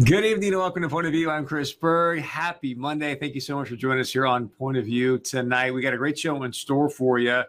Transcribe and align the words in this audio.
Good 0.00 0.24
evening 0.24 0.48
and 0.48 0.58
welcome 0.58 0.80
to 0.82 0.88
Point 0.88 1.06
of 1.06 1.12
View. 1.12 1.30
I'm 1.30 1.44
Chris 1.44 1.70
Berg. 1.70 2.20
Happy 2.20 2.74
Monday. 2.74 3.14
Thank 3.14 3.34
you 3.34 3.42
so 3.42 3.56
much 3.56 3.68
for 3.68 3.76
joining 3.76 4.00
us 4.00 4.10
here 4.10 4.26
on 4.26 4.48
Point 4.48 4.78
of 4.78 4.86
View 4.86 5.18
tonight. 5.18 5.70
We 5.70 5.82
got 5.82 5.92
a 5.92 5.98
great 5.98 6.18
show 6.18 6.42
in 6.44 6.52
store 6.54 6.88
for 6.88 7.18
you. 7.18 7.42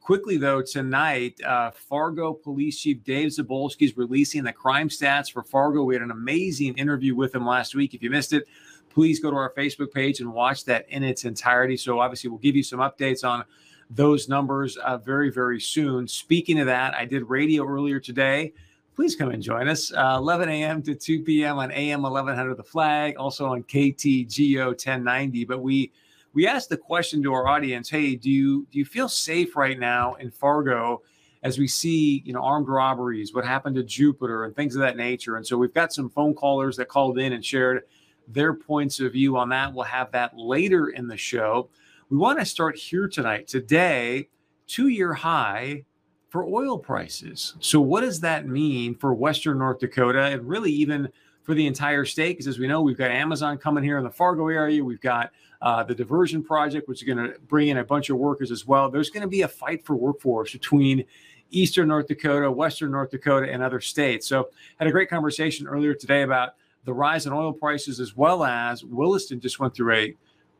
Quickly, 0.00 0.38
though, 0.38 0.62
tonight, 0.62 1.38
uh, 1.44 1.70
Fargo 1.70 2.32
Police 2.32 2.80
Chief 2.80 3.04
Dave 3.04 3.28
Zibolski 3.28 3.82
is 3.82 3.98
releasing 3.98 4.42
the 4.42 4.52
crime 4.52 4.88
stats 4.88 5.30
for 5.30 5.42
Fargo. 5.42 5.84
We 5.84 5.94
had 5.94 6.02
an 6.02 6.10
amazing 6.10 6.78
interview 6.78 7.14
with 7.14 7.34
him 7.34 7.46
last 7.46 7.74
week. 7.74 7.92
If 7.92 8.02
you 8.02 8.08
missed 8.08 8.32
it, 8.32 8.48
please 8.88 9.20
go 9.20 9.30
to 9.30 9.36
our 9.36 9.52
Facebook 9.52 9.92
page 9.92 10.20
and 10.20 10.32
watch 10.32 10.64
that 10.64 10.88
in 10.88 11.04
its 11.04 11.26
entirety. 11.26 11.76
So, 11.76 12.00
obviously, 12.00 12.30
we'll 12.30 12.38
give 12.38 12.56
you 12.56 12.62
some 12.62 12.80
updates 12.80 13.28
on 13.28 13.44
those 13.90 14.26
numbers 14.26 14.78
uh, 14.78 14.96
very, 14.96 15.30
very 15.30 15.60
soon. 15.60 16.08
Speaking 16.08 16.60
of 16.60 16.66
that, 16.66 16.94
I 16.94 17.04
did 17.04 17.28
radio 17.28 17.66
earlier 17.66 18.00
today 18.00 18.54
please 18.94 19.16
come 19.16 19.30
and 19.30 19.42
join 19.42 19.68
us. 19.68 19.92
Uh, 19.92 20.16
11 20.18 20.48
a.m. 20.48 20.82
to 20.82 20.94
2 20.94 21.22
p.m. 21.22 21.58
on 21.58 21.70
AM 21.72 22.02
1100 22.02 22.56
The 22.56 22.62
Flag, 22.62 23.16
also 23.16 23.46
on 23.46 23.62
KTGO 23.64 24.66
1090. 24.66 25.44
But 25.44 25.60
we 25.60 25.92
we 26.32 26.46
asked 26.46 26.68
the 26.68 26.76
question 26.76 27.22
to 27.22 27.32
our 27.32 27.48
audience: 27.48 27.88
Hey, 27.88 28.14
do 28.14 28.30
you 28.30 28.66
do 28.70 28.78
you 28.78 28.84
feel 28.84 29.08
safe 29.08 29.56
right 29.56 29.78
now 29.78 30.14
in 30.14 30.30
Fargo? 30.30 31.02
As 31.42 31.58
we 31.58 31.66
see, 31.66 32.22
you 32.26 32.34
know, 32.34 32.40
armed 32.40 32.68
robberies, 32.68 33.32
what 33.32 33.46
happened 33.46 33.74
to 33.76 33.82
Jupiter, 33.82 34.44
and 34.44 34.54
things 34.54 34.74
of 34.74 34.82
that 34.82 34.98
nature. 34.98 35.36
And 35.36 35.46
so 35.46 35.56
we've 35.56 35.72
got 35.72 35.90
some 35.90 36.10
phone 36.10 36.34
callers 36.34 36.76
that 36.76 36.88
called 36.88 37.18
in 37.18 37.32
and 37.32 37.42
shared 37.42 37.84
their 38.28 38.52
points 38.52 39.00
of 39.00 39.12
view 39.12 39.38
on 39.38 39.48
that. 39.48 39.72
We'll 39.72 39.84
have 39.84 40.12
that 40.12 40.36
later 40.36 40.90
in 40.90 41.08
the 41.08 41.16
show. 41.16 41.70
We 42.10 42.18
want 42.18 42.38
to 42.40 42.44
start 42.44 42.76
here 42.76 43.08
tonight. 43.08 43.48
Today, 43.48 44.28
two 44.66 44.88
year 44.88 45.14
high 45.14 45.84
for 46.30 46.44
oil 46.44 46.78
prices. 46.78 47.54
So, 47.60 47.80
what 47.80 48.00
does 48.00 48.20
that 48.20 48.46
mean 48.46 48.94
for 48.94 49.12
Western 49.12 49.58
North 49.58 49.80
Dakota 49.80 50.22
and 50.22 50.48
really 50.48 50.70
even 50.70 51.08
for 51.42 51.54
the 51.54 51.66
entire 51.66 52.04
state? 52.04 52.34
Because 52.34 52.46
as 52.46 52.58
we 52.58 52.68
know, 52.68 52.80
we've 52.80 52.96
got 52.96 53.10
Amazon 53.10 53.58
coming 53.58 53.84
here 53.84 53.98
in 53.98 54.04
the 54.04 54.10
Fargo 54.10 54.48
area. 54.48 54.82
We've 54.82 55.00
got 55.00 55.32
uh, 55.60 55.82
the 55.82 55.94
diversion 55.94 56.42
project, 56.42 56.88
which 56.88 57.02
is 57.02 57.06
going 57.06 57.18
to 57.18 57.38
bring 57.48 57.68
in 57.68 57.78
a 57.78 57.84
bunch 57.84 58.08
of 58.08 58.16
workers 58.16 58.50
as 58.50 58.66
well. 58.66 58.88
There's 58.88 59.10
going 59.10 59.22
to 59.22 59.28
be 59.28 59.42
a 59.42 59.48
fight 59.48 59.84
for 59.84 59.96
workforce 59.96 60.52
between 60.52 61.04
Eastern 61.50 61.88
North 61.88 62.06
Dakota, 62.06 62.50
Western 62.50 62.92
North 62.92 63.10
Dakota, 63.10 63.52
and 63.52 63.60
other 63.60 63.80
states. 63.80 64.26
So, 64.28 64.50
had 64.78 64.86
a 64.86 64.92
great 64.92 65.10
conversation 65.10 65.66
earlier 65.66 65.94
today 65.94 66.22
about 66.22 66.54
the 66.84 66.94
rise 66.94 67.26
in 67.26 67.32
oil 67.32 67.52
prices 67.52 67.98
as 67.98 68.16
well 68.16 68.44
as 68.44 68.84
Williston 68.84 69.40
just 69.40 69.58
went 69.58 69.74
through 69.74 69.94
a 69.94 70.14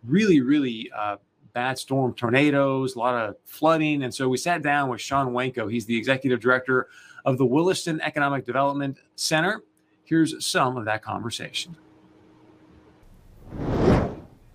really, 0.04 0.40
really 0.40 0.90
uh, 0.96 1.16
bad 1.52 1.78
storm, 1.78 2.14
tornadoes, 2.14 2.96
a 2.96 2.98
lot 2.98 3.14
of 3.14 3.36
flooding. 3.44 4.02
And 4.02 4.14
so 4.14 4.28
we 4.28 4.36
sat 4.36 4.62
down 4.62 4.88
with 4.88 5.00
Shawn 5.00 5.32
Wenko. 5.32 5.70
He's 5.70 5.86
the 5.86 5.96
executive 5.96 6.40
director 6.40 6.88
of 7.24 7.38
the 7.38 7.46
Williston 7.46 8.00
Economic 8.00 8.46
Development 8.46 8.96
Center. 9.16 9.62
Here's 10.04 10.44
some 10.44 10.76
of 10.76 10.84
that 10.86 11.02
conversation. 11.02 11.76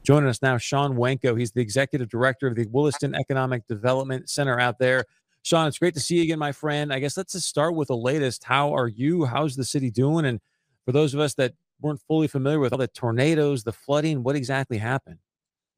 Joining 0.04 0.30
us 0.30 0.42
now, 0.42 0.58
Shawn 0.58 0.96
Wenko. 0.96 1.38
He's 1.38 1.52
the 1.52 1.62
executive 1.62 2.10
director 2.10 2.46
of 2.46 2.56
the 2.56 2.68
Williston 2.68 3.16
Economic 3.16 3.66
Development 3.68 4.30
Center 4.30 4.60
out 4.60 4.78
there. 4.78 5.06
Shawn, 5.42 5.68
it's 5.68 5.80
great 5.80 5.94
to 5.96 6.00
see 6.00 6.18
you 6.18 6.24
again, 6.24 6.40
my 6.40 6.52
friend. 6.52 6.94
I 6.94 7.00
guess 7.00 7.18
let's 7.18 7.34
just 7.34 7.48
start 7.48 7.76
with 7.76 7.88
the 7.88 7.98
latest. 7.98 8.44
How 8.44 8.76
are 8.76 8.88
you? 8.88 9.26
How's 9.26 9.56
the 9.56 9.66
city 9.66 9.90
doing? 9.90 10.26
And 10.26 10.40
for 10.86 10.92
those 10.92 11.14
of 11.14 11.20
us 11.20 11.34
that 11.36 11.54
weren't 11.82 12.02
fully 12.08 12.28
familiar 12.28 12.60
with 12.60 12.72
all 12.72 12.80
the 12.80 12.88
tornadoes, 12.88 13.64
the 13.64 13.74
flooding, 13.74 14.24
what 14.24 14.36
exactly 14.36 14.78
happened? 14.78 15.18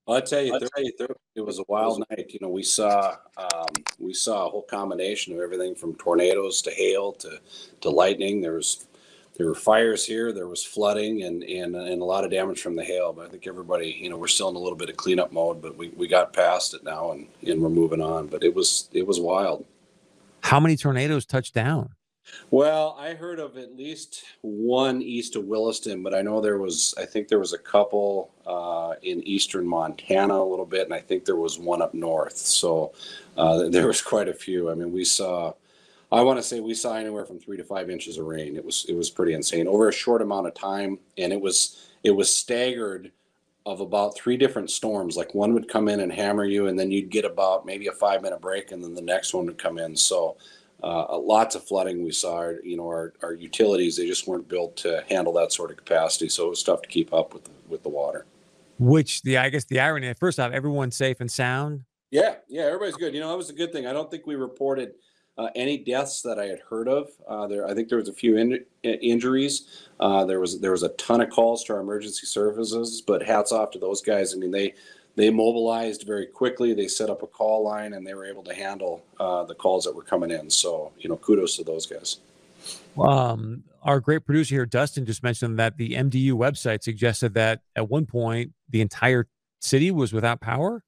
I'll 0.07 0.21
tell 0.21 0.41
you, 0.41 0.57
tell 0.57 0.83
you 0.83 0.93
it 1.35 1.45
was 1.45 1.59
a 1.59 1.63
wild 1.67 2.03
night. 2.09 2.27
You 2.29 2.39
know, 2.41 2.49
we 2.49 2.63
saw 2.63 3.15
um, 3.37 3.67
we 3.99 4.13
saw 4.13 4.47
a 4.47 4.49
whole 4.49 4.63
combination 4.63 5.33
of 5.33 5.39
everything 5.39 5.75
from 5.75 5.95
tornadoes 5.95 6.61
to 6.63 6.71
hail 6.71 7.11
to 7.13 7.39
to 7.81 7.89
lightning. 7.89 8.41
There 8.41 8.53
was 8.53 8.85
there 9.37 9.47
were 9.47 9.55
fires 9.55 10.05
here. 10.05 10.31
There 10.31 10.47
was 10.47 10.63
flooding 10.63 11.23
and 11.23 11.43
and 11.43 11.75
and 11.75 12.01
a 12.01 12.05
lot 12.05 12.23
of 12.23 12.31
damage 12.31 12.61
from 12.61 12.75
the 12.75 12.83
hail. 12.83 13.11
But 13.11 13.27
I 13.27 13.29
think 13.29 13.47
everybody, 13.47 13.97
you 13.99 14.09
know, 14.09 14.17
we're 14.17 14.27
still 14.27 14.49
in 14.49 14.55
a 14.55 14.59
little 14.59 14.77
bit 14.77 14.89
of 14.89 14.95
cleanup 14.97 15.31
mode, 15.31 15.61
but 15.61 15.75
we, 15.75 15.89
we 15.89 16.07
got 16.07 16.33
past 16.33 16.73
it 16.73 16.83
now 16.83 17.11
and 17.11 17.27
and 17.45 17.61
we're 17.61 17.69
moving 17.69 18.01
on. 18.01 18.27
But 18.27 18.43
it 18.43 18.55
was 18.55 18.89
it 18.93 19.05
was 19.05 19.19
wild. 19.19 19.65
How 20.41 20.59
many 20.59 20.77
tornadoes 20.77 21.25
touched 21.25 21.53
down? 21.53 21.89
Well, 22.49 22.95
I 22.99 23.13
heard 23.13 23.39
of 23.39 23.57
at 23.57 23.75
least 23.75 24.23
one 24.41 25.01
east 25.01 25.35
of 25.35 25.45
Williston, 25.45 26.01
but 26.03 26.13
I 26.13 26.21
know 26.21 26.39
there 26.39 26.57
was, 26.57 26.93
I 26.97 27.05
think 27.05 27.27
there 27.27 27.39
was 27.39 27.53
a 27.53 27.57
couple 27.57 28.31
uh, 28.45 28.93
in 29.01 29.21
eastern 29.27 29.67
Montana 29.67 30.35
a 30.35 30.43
little 30.43 30.65
bit, 30.65 30.85
and 30.85 30.93
I 30.93 31.01
think 31.01 31.25
there 31.25 31.35
was 31.35 31.59
one 31.59 31.81
up 31.81 31.93
north. 31.93 32.37
So 32.37 32.93
uh, 33.37 33.63
there 33.69 33.87
was 33.87 34.01
quite 34.01 34.27
a 34.29 34.33
few. 34.33 34.69
I 34.69 34.75
mean, 34.75 34.91
we 34.91 35.03
saw, 35.03 35.53
I 36.11 36.21
want 36.21 36.37
to 36.39 36.43
say 36.43 36.59
we 36.59 36.73
saw 36.73 36.95
anywhere 36.95 37.25
from 37.25 37.39
three 37.39 37.57
to 37.57 37.63
five 37.63 37.89
inches 37.89 38.17
of 38.17 38.25
rain. 38.25 38.55
It 38.55 38.63
was 38.63 38.85
it 38.87 38.95
was 38.95 39.09
pretty 39.09 39.33
insane 39.33 39.67
over 39.67 39.89
a 39.89 39.93
short 39.93 40.21
amount 40.21 40.47
of 40.47 40.53
time, 40.53 40.99
and 41.17 41.33
it 41.33 41.41
was 41.41 41.89
it 42.03 42.11
was 42.11 42.33
staggered 42.33 43.11
of 43.65 43.81
about 43.81 44.15
three 44.15 44.37
different 44.37 44.69
storms. 44.69 45.17
Like 45.17 45.35
one 45.35 45.53
would 45.53 45.67
come 45.67 45.89
in 45.89 45.99
and 45.99 46.11
hammer 46.11 46.45
you, 46.45 46.67
and 46.67 46.79
then 46.79 46.89
you'd 46.89 47.09
get 47.09 47.25
about 47.25 47.65
maybe 47.65 47.87
a 47.87 47.91
five 47.91 48.21
minute 48.21 48.39
break, 48.39 48.71
and 48.71 48.81
then 48.81 48.93
the 48.93 49.01
next 49.01 49.33
one 49.33 49.45
would 49.47 49.57
come 49.57 49.77
in. 49.77 49.97
So 49.97 50.37
uh, 50.83 51.17
lots 51.17 51.55
of 51.55 51.63
flooding 51.63 52.03
we 52.03 52.11
saw. 52.11 52.49
You 52.63 52.77
know, 52.77 52.87
our, 52.87 53.13
our 53.23 53.33
utilities 53.33 53.97
they 53.97 54.07
just 54.07 54.27
weren't 54.27 54.47
built 54.47 54.77
to 54.77 55.03
handle 55.09 55.33
that 55.33 55.51
sort 55.51 55.71
of 55.71 55.77
capacity, 55.77 56.29
so 56.29 56.47
it 56.47 56.49
was 56.49 56.63
tough 56.63 56.81
to 56.83 56.87
keep 56.87 57.13
up 57.13 57.33
with 57.33 57.49
with 57.67 57.83
the 57.83 57.89
water. 57.89 58.25
Which 58.79 59.21
the 59.23 59.37
I 59.37 59.49
guess 59.49 59.65
the 59.65 59.79
irony. 59.79 60.13
First 60.13 60.39
off, 60.39 60.51
everyone's 60.51 60.95
safe 60.95 61.19
and 61.19 61.31
sound. 61.31 61.83
Yeah, 62.11 62.35
yeah, 62.47 62.63
everybody's 62.63 62.95
good. 62.95 63.13
You 63.13 63.19
know, 63.19 63.29
that 63.29 63.37
was 63.37 63.49
a 63.49 63.53
good 63.53 63.73
thing. 63.73 63.85
I 63.85 63.93
don't 63.93 64.09
think 64.09 64.25
we 64.25 64.35
reported 64.35 64.93
uh, 65.37 65.49
any 65.55 65.77
deaths 65.77 66.21
that 66.21 66.39
I 66.39 66.45
had 66.45 66.59
heard 66.69 66.87
of. 66.87 67.09
Uh, 67.27 67.47
there, 67.47 67.67
I 67.67 67.73
think 67.73 67.89
there 67.89 67.97
was 67.97 68.07
a 68.07 68.13
few 68.13 68.37
in, 68.37 68.63
injuries. 68.83 69.87
Uh, 69.99 70.25
there 70.25 70.39
was 70.39 70.59
there 70.59 70.71
was 70.71 70.83
a 70.83 70.89
ton 70.89 71.21
of 71.21 71.29
calls 71.29 71.63
to 71.65 71.73
our 71.73 71.79
emergency 71.79 72.25
services, 72.25 73.01
but 73.05 73.21
hats 73.21 73.51
off 73.51 73.71
to 73.71 73.79
those 73.79 74.01
guys. 74.01 74.33
I 74.33 74.37
mean, 74.37 74.51
they 74.51 74.73
they 75.17 75.31
mobilized 75.31 76.03
very 76.03 76.27
quickly. 76.27 76.73
They 76.73 76.87
set 76.87 77.09
up 77.09 77.23
a 77.23 77.27
call 77.27 77.63
line 77.63 77.93
and 77.93 78.05
they 78.05 78.13
were 78.13 78.25
able 78.25 78.43
to 78.43 78.53
handle 78.53 79.03
uh, 79.19 79.43
the 79.45 79.55
calls 79.55 79.83
that 79.85 79.95
were 79.95 80.03
coming 80.03 80.29
in. 80.29 80.49
So, 80.51 80.93
you 80.99 81.09
know, 81.09 81.17
kudos 81.17 81.57
to 81.57 81.63
those 81.63 81.87
guys. 81.87 82.19
Um, 82.99 83.63
our 83.81 83.99
great 83.99 84.25
producer 84.25 84.53
here, 84.53 84.65
Dustin, 84.67 85.05
just 85.05 85.23
mentioned 85.23 85.57
that 85.57 85.77
the 85.77 85.91
MDU 85.91 86.33
website 86.33 86.83
suggested 86.83 87.33
that 87.33 87.61
at 87.75 87.89
one 87.89 88.05
point 88.05 88.53
the 88.69 88.79
entire 88.79 89.27
city 89.59 89.89
was 89.89 90.13
without 90.13 90.39
power. 90.39 90.83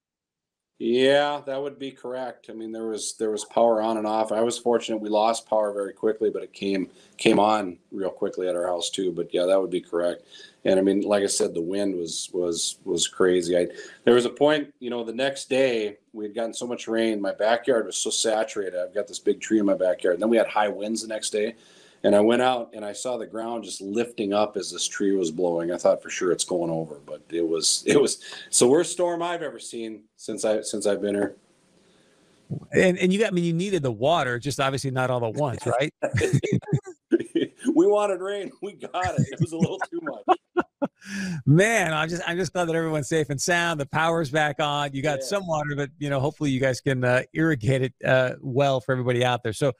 Yeah, 0.81 1.41
that 1.45 1.62
would 1.62 1.78
be 1.78 1.91
correct. 1.91 2.50
I 2.50 2.53
mean, 2.53 2.72
there 2.72 2.88
was 2.88 3.13
there 3.16 3.31
was 3.31 3.44
power 3.44 3.81
on 3.81 3.97
and 3.97 4.07
off. 4.07 4.31
I 4.31 4.40
was 4.41 4.57
fortunate 4.57 5.01
we 5.01 5.09
lost 5.09 5.45
power 5.45 5.73
very 5.73 5.91
quickly, 5.91 6.29
but 6.29 6.41
it 6.41 6.53
came 6.53 6.90
came 7.17 7.38
on 7.38 7.78
real 7.91 8.09
quickly 8.09 8.47
at 8.47 8.56
our 8.56 8.66
house 8.66 8.90
too. 8.90 9.12
But 9.12 9.34
yeah, 9.34 9.45
that 9.45 9.59
would 9.59 9.69
be 9.72 9.81
correct. 9.81 10.23
And 10.63 10.79
I 10.79 10.81
mean, 10.81 11.01
like 11.01 11.22
I 11.22 11.28
said, 11.28 11.53
the 11.53 11.62
wind 11.62 11.95
was 11.95 12.29
was 12.31 12.78
was 12.85 13.09
crazy. 13.09 13.57
I 13.57 13.67
there 14.06 14.13
was 14.13 14.23
a 14.23 14.29
point, 14.29 14.73
you 14.79 14.90
know, 14.90 15.03
the 15.03 15.13
next 15.13 15.50
day 15.50 15.97
we 16.13 16.23
had 16.23 16.34
gotten 16.34 16.53
so 16.53 16.66
much 16.66 16.88
rain, 16.88 17.19
my 17.19 17.34
backyard 17.34 17.85
was 17.85 17.97
so 17.97 18.09
saturated. 18.09 18.79
I've 18.79 18.94
got 18.94 19.06
this 19.06 19.19
big 19.19 19.41
tree 19.41 19.59
in 19.59 19.66
my 19.66 19.73
backyard. 19.73 20.13
And 20.13 20.22
then 20.22 20.29
we 20.29 20.38
had 20.38 20.47
high 20.47 20.69
winds 20.69 21.01
the 21.01 21.09
next 21.09 21.31
day. 21.31 21.56
And 22.03 22.15
I 22.15 22.21
went 22.21 22.41
out 22.41 22.69
and 22.73 22.85
I 22.85 22.93
saw 22.93 23.17
the 23.17 23.27
ground 23.27 23.65
just 23.65 23.81
lifting 23.81 24.33
up 24.33 24.55
as 24.55 24.71
this 24.71 24.87
tree 24.87 25.15
was 25.15 25.31
blowing. 25.31 25.71
I 25.71 25.77
thought 25.77 26.01
for 26.01 26.09
sure 26.09 26.31
it's 26.31 26.45
going 26.45 26.71
over, 26.71 26.99
but 27.05 27.21
it 27.29 27.45
was 27.45 27.83
it 27.85 27.99
was 27.99 28.23
it's 28.47 28.59
the 28.59 28.67
worst 28.67 28.93
storm 28.93 29.21
I've 29.21 29.41
ever 29.41 29.59
seen 29.59 30.03
since 30.15 30.45
I 30.45 30.61
since 30.61 30.85
I've 30.85 31.01
been 31.01 31.15
here. 31.15 31.35
And 32.71 32.97
and 32.97 33.11
you 33.11 33.19
got 33.19 33.27
I 33.27 33.31
mean 33.31 33.43
you 33.43 33.53
needed 33.53 33.83
the 33.83 33.91
water, 33.91 34.39
just 34.39 34.59
obviously 34.59 34.91
not 34.91 35.09
all 35.09 35.25
at 35.25 35.33
once, 35.33 35.65
right? 35.65 35.93
we 37.11 37.51
wanted 37.87 38.21
rain, 38.21 38.51
we 38.61 38.73
got 38.73 39.19
it. 39.19 39.27
It 39.31 39.39
was 39.41 39.51
a 39.51 39.57
little 39.57 39.79
too 39.91 39.99
much. 40.01 40.37
Man, 41.45 41.93
I'm 41.93 42.07
just 42.07 42.21
I'm 42.25 42.37
just 42.37 42.53
glad 42.53 42.66
that 42.66 42.75
everyone's 42.75 43.09
safe 43.09 43.29
and 43.29 43.39
sound. 43.39 43.79
The 43.79 43.85
power's 43.85 44.29
back 44.29 44.57
on. 44.59 44.93
You 44.93 45.01
got 45.01 45.19
yeah. 45.19 45.25
some 45.25 45.47
water, 45.47 45.75
but 45.75 45.89
you 45.97 46.09
know, 46.09 46.19
hopefully 46.19 46.51
you 46.51 46.61
guys 46.61 46.79
can 46.79 47.03
uh, 47.03 47.23
irrigate 47.33 47.81
it 47.81 47.93
uh, 48.05 48.35
well 48.41 48.79
for 48.79 48.93
everybody 48.93 49.25
out 49.25 49.43
there. 49.43 49.53
So 49.53 49.73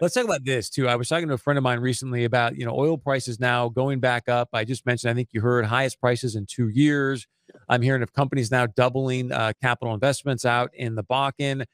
Let's 0.00 0.14
talk 0.14 0.24
about 0.24 0.44
this 0.44 0.70
too. 0.70 0.88
I 0.88 0.96
was 0.96 1.08
talking 1.08 1.28
to 1.28 1.34
a 1.34 1.38
friend 1.38 1.58
of 1.58 1.64
mine 1.64 1.80
recently 1.80 2.24
about, 2.24 2.56
you 2.56 2.64
know, 2.64 2.74
oil 2.76 2.98
prices 2.98 3.40
now 3.40 3.68
going 3.68 4.00
back 4.00 4.28
up. 4.28 4.48
I 4.52 4.64
just 4.64 4.86
mentioned, 4.86 5.10
I 5.10 5.14
think 5.14 5.30
you 5.32 5.40
heard 5.40 5.64
highest 5.64 6.00
prices 6.00 6.36
in 6.36 6.46
two 6.46 6.68
years. 6.68 7.26
I'm 7.68 7.82
hearing 7.82 8.02
of 8.02 8.12
companies 8.12 8.50
now 8.50 8.66
doubling 8.66 9.32
uh, 9.32 9.52
capital 9.60 9.94
investments 9.94 10.44
out 10.44 10.70
in 10.74 10.94
the 10.94 11.04
Bakken. 11.04 11.64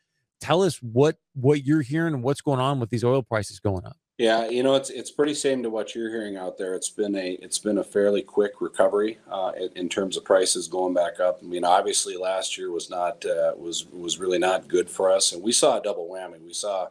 Tell 0.40 0.62
us 0.62 0.76
what 0.78 1.16
what 1.34 1.64
you're 1.64 1.82
hearing 1.82 2.14
and 2.14 2.22
what's 2.22 2.40
going 2.40 2.60
on 2.60 2.80
with 2.80 2.90
these 2.90 3.04
oil 3.04 3.22
prices 3.22 3.60
going 3.60 3.84
up. 3.84 3.96
Yeah, 4.20 4.50
you 4.50 4.62
know, 4.62 4.74
it's 4.74 4.90
it's 4.90 5.10
pretty 5.10 5.32
same 5.32 5.62
to 5.62 5.70
what 5.70 5.94
you're 5.94 6.10
hearing 6.10 6.36
out 6.36 6.58
there. 6.58 6.74
It's 6.74 6.90
been 6.90 7.16
a 7.16 7.38
it's 7.40 7.58
been 7.58 7.78
a 7.78 7.84
fairly 7.84 8.20
quick 8.20 8.60
recovery 8.60 9.18
uh, 9.30 9.52
in, 9.58 9.70
in, 9.76 9.88
terms 9.88 10.18
of 10.18 10.26
prices 10.26 10.68
going 10.68 10.92
back 10.92 11.20
up. 11.20 11.38
I 11.42 11.46
mean, 11.46 11.64
obviously 11.64 12.18
last 12.18 12.58
year 12.58 12.70
was 12.70 12.90
not 12.90 13.24
uh, 13.24 13.54
was 13.56 13.86
was 13.86 14.18
really 14.18 14.38
not 14.38 14.68
good 14.68 14.90
for 14.90 15.10
us, 15.10 15.32
and 15.32 15.42
we 15.42 15.52
saw 15.52 15.78
a 15.78 15.82
double 15.82 16.06
whammy. 16.06 16.38
We 16.44 16.52
saw 16.52 16.88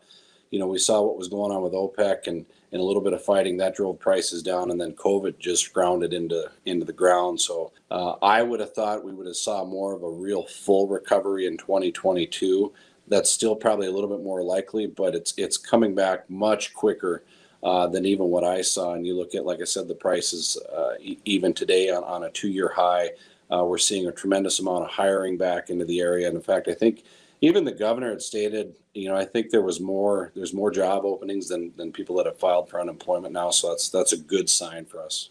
you 0.52 0.60
know, 0.60 0.68
we 0.68 0.80
saw 0.80 1.02
what 1.02 1.18
was 1.18 1.28
going 1.28 1.52
on 1.52 1.62
with 1.62 1.74
OPEC 1.74 2.28
and, 2.28 2.46
and 2.72 2.82
a 2.82 2.84
little 2.84 3.02
bit 3.02 3.14
of 3.14 3.24
fighting 3.24 3.58
that 3.58 3.76
drove 3.76 4.00
prices 4.00 4.42
down, 4.42 4.72
and 4.72 4.80
then 4.80 4.94
COVID 4.94 5.38
just 5.40 5.74
grounded 5.74 6.14
into 6.14 6.50
into 6.66 6.86
the 6.86 6.94
ground. 6.94 7.40
So 7.40 7.72
uh, 7.92 8.14
I 8.22 8.42
would 8.42 8.60
have 8.60 8.74
thought 8.74 9.04
we 9.04 9.14
would 9.14 9.28
have 9.28 9.36
saw 9.36 9.64
more 9.64 9.94
of 9.94 10.04
a 10.04 10.10
real 10.10 10.44
full 10.44 10.88
recovery 10.88 11.46
in 11.46 11.58
2022. 11.58 12.72
That's 13.08 13.32
still 13.32 13.56
probably 13.56 13.88
a 13.88 13.92
little 13.92 14.10
bit 14.10 14.24
more 14.24 14.44
likely, 14.44 14.88
but 14.88 15.16
it's 15.16 15.34
it's 15.38 15.58
coming 15.58 15.96
back 15.96 16.30
much 16.30 16.74
quicker 16.74 17.24
uh, 17.64 17.88
than 17.88 18.06
even 18.06 18.28
what 18.28 18.44
I 18.44 18.62
saw. 18.62 18.94
And 18.94 19.06
you 19.06 19.16
look 19.16 19.36
at, 19.36 19.46
like 19.46 19.62
I 19.62 19.66
said, 19.66 19.88
the 19.88 19.96
prices 19.96 20.58
uh, 20.72 20.94
e- 21.00 21.20
even 21.26 21.54
today 21.54 21.90
on, 21.90 22.04
on 22.04 22.24
a 22.24 22.30
two-year 22.30 22.70
high. 22.70 23.10
Uh, 23.52 23.66
we're 23.66 23.80
seeing 23.80 24.08
a 24.08 24.12
tremendous 24.12 24.60
amount 24.60 24.84
of 24.84 24.92
hiring 24.92 25.36
back 25.36 25.70
into 25.70 25.84
the 25.84 26.00
area. 26.00 26.28
And 26.28 26.36
in 26.36 26.42
fact, 26.42 26.68
I 26.68 26.74
think 26.74 27.04
even 27.42 27.64
the 27.64 27.72
governor 27.72 28.10
had 28.10 28.22
stated, 28.22 28.76
you 28.94 29.10
know, 29.10 29.16
I 29.16 29.26
think 29.26 29.50
there 29.50 29.62
was 29.62 29.80
more, 29.80 30.32
there's 30.36 30.54
more 30.54 30.72
job 30.72 31.06
openings 31.06 31.48
than 31.48 31.72
than 31.78 31.92
people 31.92 32.16
that 32.18 32.26
have 32.26 32.38
filed 32.38 32.70
for 32.70 32.82
unemployment 32.82 33.34
now. 33.34 33.50
So 33.50 33.70
that's 33.70 33.90
that's 33.90 34.14
a 34.14 34.18
good 34.18 34.50
sign 34.50 34.86
for 34.86 35.02
us. 35.02 35.30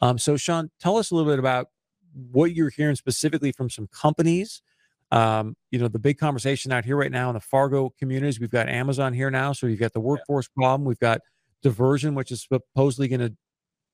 Um, 0.00 0.18
so 0.18 0.36
Shawn, 0.36 0.70
tell 0.80 0.96
us 0.96 1.10
a 1.10 1.14
little 1.14 1.30
bit 1.30 1.38
about 1.38 1.68
what 2.30 2.54
you're 2.54 2.70
hearing 2.70 2.96
specifically 2.96 3.52
from 3.52 3.68
some 3.70 3.88
companies. 3.88 4.62
Um, 5.12 5.56
you 5.70 5.78
know, 5.78 5.88
the 5.88 5.98
big 5.98 6.18
conversation 6.18 6.72
out 6.72 6.84
here 6.84 6.96
right 6.96 7.12
now 7.12 7.30
in 7.30 7.34
the 7.34 7.40
Fargo 7.40 7.92
communities, 7.98 8.40
we've 8.40 8.50
got 8.50 8.68
Amazon 8.68 9.12
here 9.12 9.30
now. 9.30 9.52
So 9.52 9.66
you've 9.66 9.80
got 9.80 9.92
the 9.92 10.00
workforce 10.00 10.48
yeah. 10.56 10.62
problem. 10.62 10.86
We've 10.86 10.98
got 10.98 11.20
diversion, 11.62 12.14
which 12.14 12.32
is 12.32 12.46
supposedly 12.48 13.08
going 13.08 13.20
to 13.20 13.36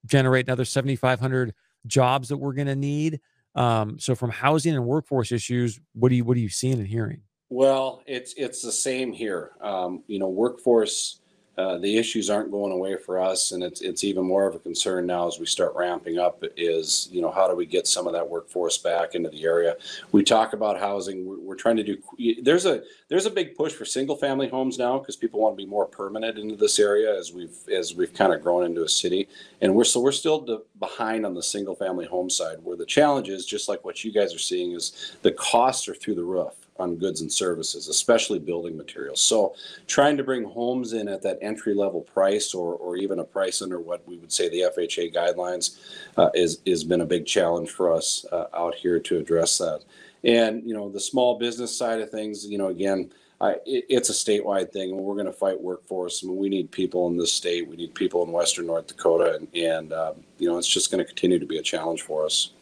generate 0.07 0.47
another 0.47 0.65
7,500 0.65 1.55
jobs 1.87 2.29
that 2.29 2.37
we're 2.37 2.55
going 2.55 2.67
to 2.67 2.77
need. 2.77 3.21
Um, 3.55 3.99
so 3.99 4.15
from 4.15 4.31
housing 4.31 4.75
and 4.75 4.85
workforce 4.87 5.33
issues, 5.33 5.81
what 5.95 6.09
do 6.09 6.17
you 6.17 6.25
what 6.25 6.37
are 6.37 6.41
you 6.41 6.49
seeing 6.49 6.75
and 6.75 6.87
hearing? 6.87 7.23
Well, 7.51 8.03
it's 8.07 8.35
it's 8.37 8.63
the 8.63 8.73
same 8.73 9.13
here. 9.13 9.53
Um, 9.61 10.03
you 10.07 10.19
know, 10.19 10.29
workforce 10.29 11.21
uh, 11.59 11.77
the 11.77 11.99
issues 11.99 12.31
aren't 12.31 12.51
going 12.51 12.73
away 12.73 12.97
for 12.97 13.21
us, 13.21 13.53
and 13.53 13.63
it's 13.63 13.83
it's 13.83 14.05
even 14.05 14.25
more 14.25 14.47
of 14.47 14.55
a 14.55 14.59
concern 14.59 15.05
now 15.05 15.27
as 15.27 15.39
we 15.39 15.45
start 15.45 15.75
ramping 15.77 16.19
up. 16.19 16.43
Is 16.57 17.09
you 17.13 17.21
know 17.21 17.31
how 17.31 17.47
do 17.47 17.55
we 17.55 17.67
get 17.67 17.87
some 17.87 18.07
of 18.07 18.15
that 18.15 18.27
workforce 18.27 18.79
back 18.79 19.15
into 19.15 19.29
the 19.29 19.45
area? 19.45 19.77
We 20.13 20.25
talk 20.25 20.55
about 20.55 20.81
housing. 20.81 21.27
We're, 21.27 21.39
we're 21.39 21.55
trying 21.57 21.77
to 21.77 21.85
do. 21.85 21.99
There's 22.43 22.65
a 22.65 22.83
there's 23.09 23.27
a 23.27 23.31
big 23.31 23.55
push 23.55 23.75
for 23.75 23.85
single 23.85 24.17
family 24.17 24.49
homes 24.49 24.79
now 24.79 24.99
because 24.99 25.15
people 25.15 25.41
want 25.41 25.53
to 25.59 25.63
be 25.63 25.69
more 25.69 25.85
permanent 25.85 26.39
into 26.39 26.57
this 26.57 26.79
area 26.79 27.15
as 27.15 27.35
we've 27.35 27.57
as 27.71 27.95
we've 27.95 28.15
kind 28.15 28.33
of 28.33 28.43
grown 28.43 28.65
into 28.65 28.85
a 28.85 28.89
city, 28.89 29.29
and 29.61 29.75
we're 29.75 29.85
so 29.85 30.01
we're 30.01 30.11
still 30.13 30.65
behind 30.79 31.27
on 31.27 31.35
the 31.35 31.43
single 31.43 31.75
family 31.75 32.07
home 32.07 32.31
side. 32.31 32.57
Where 32.63 32.79
the 32.79 32.87
challenge 32.87 33.29
is 33.29 33.45
just 33.45 33.69
like 33.69 33.85
what 33.85 34.05
you 34.05 34.11
guys 34.11 34.35
are 34.35 34.39
seeing 34.39 34.73
is 34.73 35.17
the 35.21 35.33
costs 35.33 35.87
are 35.87 35.95
through 35.95 36.15
the 36.15 36.25
roof 36.25 36.62
on 36.83 36.97
goods 36.97 37.21
and 37.21 37.33
services, 37.33 37.89
especially 37.89 38.39
building 38.39 38.77
materials. 38.77 39.21
So 39.21 39.55
trying 39.87 40.17
to 40.17 40.25
bring 40.25 40.45
homes 40.45 40.93
in 40.93 41.09
at 41.09 41.23
that 41.23 41.39
entry 41.41 41.75
level 41.75 42.01
price 42.01 42.55
or, 42.55 42.75
or 42.75 42.97
even 42.97 43.21
a 43.21 43.25
price 43.25 43.63
under 43.63 43.81
what 43.81 44.07
we 44.07 44.17
would 44.17 44.33
say 44.33 44.49
the 44.49 44.73
FHA 44.77 45.15
guidelines 45.15 45.79
uh, 46.17 46.31
is 46.35 46.61
has 46.67 46.85
been 46.85 47.01
a 47.01 47.07
big 47.07 47.25
challenge 47.27 47.71
for 47.71 47.93
us 47.93 48.27
uh, 48.33 48.47
out 48.55 48.75
here 48.75 48.99
to 48.99 49.19
address 49.19 49.59
that. 49.59 49.85
And 50.25 50.63
you 50.65 50.75
know 50.75 50.89
the 50.89 51.01
small 51.01 51.39
business 51.39 51.77
side 51.77 52.01
of 52.01 52.11
things, 52.11 52.47
you 52.47 52.59
know, 52.59 52.69
again, 52.69 53.11
I, 53.41 53.53
it, 53.67 53.87
it's 53.89 54.11
a 54.11 54.13
statewide 54.13 54.73
thing, 54.73 54.91
and 54.91 55.01
we're 55.01 55.15
going 55.15 55.27
to 55.27 55.33
fight 55.33 55.61
workforce. 55.61 56.23
I 56.23 56.29
mean, 56.29 56.37
we 56.37 56.49
need 56.49 56.71
people 56.71 57.09
in 57.09 57.17
this 57.17 57.33
state. 57.33 57.69
We 57.69 57.77
need 57.77 57.95
people 57.95 58.25
in 58.25 58.31
Western 58.31 58.67
North 58.67 58.87
Dakota, 58.87 59.35
and, 59.35 59.49
and 59.55 59.93
um, 59.93 60.15
you 60.39 60.49
know, 60.49 60.59
it's 60.59 60.69
just 60.69 60.91
going 60.91 61.01
to 61.01 61.05
continue 61.05 61.41
to 61.41 61.47
be 61.47 61.59
a 61.59 61.63
challenge 61.63 62.03
for 62.03 62.25
us. 62.25 62.53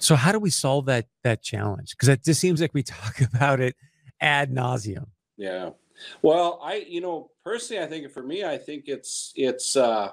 So 0.00 0.16
how 0.16 0.32
do 0.32 0.38
we 0.38 0.50
solve 0.50 0.86
that 0.86 1.06
that 1.24 1.42
challenge? 1.42 1.90
Because 1.90 2.08
it 2.08 2.24
just 2.24 2.40
seems 2.40 2.60
like 2.60 2.74
we 2.74 2.82
talk 2.98 3.20
about 3.20 3.60
it 3.60 3.76
ad 4.20 4.50
nauseum. 4.52 5.06
Yeah. 5.36 5.70
Well, 6.22 6.60
I 6.62 6.84
you 6.88 7.00
know 7.00 7.30
personally, 7.44 7.82
I 7.82 7.86
think 7.86 8.10
for 8.10 8.22
me, 8.22 8.44
I 8.44 8.58
think 8.58 8.84
it's 8.88 9.32
it's. 9.36 9.76
uh 9.76 10.12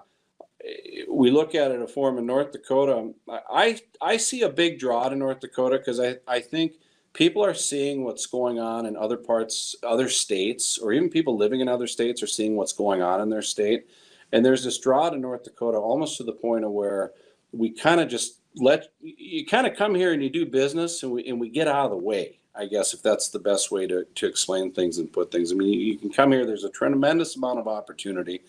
we 1.09 1.29
look 1.29 1.55
at 1.55 1.71
it 1.71 1.81
a 1.81 1.87
form 1.87 2.17
in 2.17 2.25
North 2.25 2.51
Dakota. 2.51 3.11
I 3.29 3.79
I 4.01 4.17
see 4.17 4.41
a 4.41 4.49
big 4.49 4.79
draw 4.79 5.07
to 5.07 5.15
North 5.15 5.39
Dakota 5.39 5.77
because 5.77 5.99
I 5.99 6.17
I 6.27 6.39
think 6.39 6.73
people 7.13 7.43
are 7.43 7.53
seeing 7.53 8.03
what's 8.03 8.25
going 8.25 8.59
on 8.59 8.85
in 8.85 8.95
other 8.95 9.17
parts, 9.17 9.75
other 9.83 10.09
states, 10.09 10.77
or 10.77 10.93
even 10.93 11.09
people 11.09 11.37
living 11.37 11.61
in 11.61 11.67
other 11.67 11.87
states 11.87 12.21
are 12.23 12.27
seeing 12.27 12.55
what's 12.55 12.73
going 12.73 13.01
on 13.01 13.21
in 13.21 13.29
their 13.29 13.41
state. 13.41 13.87
And 14.31 14.45
there's 14.45 14.63
this 14.63 14.77
draw 14.77 15.09
to 15.09 15.17
North 15.17 15.43
Dakota 15.43 15.77
almost 15.77 16.17
to 16.17 16.23
the 16.23 16.33
point 16.33 16.65
of 16.65 16.71
where 16.71 17.11
we 17.51 17.69
kind 17.69 18.01
of 18.01 18.09
just 18.09 18.39
let 18.59 18.87
you 18.99 19.45
kind 19.45 19.67
of 19.67 19.75
come 19.75 19.95
here 19.95 20.13
and 20.13 20.23
you 20.23 20.29
do 20.29 20.45
business 20.45 21.03
and 21.03 21.11
we 21.11 21.27
and 21.27 21.39
we 21.39 21.49
get 21.49 21.67
out 21.67 21.85
of 21.85 21.91
the 21.91 21.97
way 21.97 22.37
i 22.55 22.65
guess 22.65 22.93
if 22.93 23.01
that's 23.01 23.29
the 23.29 23.39
best 23.39 23.71
way 23.71 23.87
to, 23.87 24.05
to 24.15 24.27
explain 24.27 24.71
things 24.71 24.97
and 24.97 25.11
put 25.11 25.31
things. 25.31 25.51
I 25.51 25.55
mean 25.55 25.73
you, 25.73 25.79
you 25.79 25.97
can 25.97 26.11
come 26.11 26.31
here 26.31 26.45
there's 26.45 26.63
a 26.63 26.69
tremendous 26.69 27.35
amount 27.35 27.59
of 27.59 27.67
opportunity. 27.67 28.41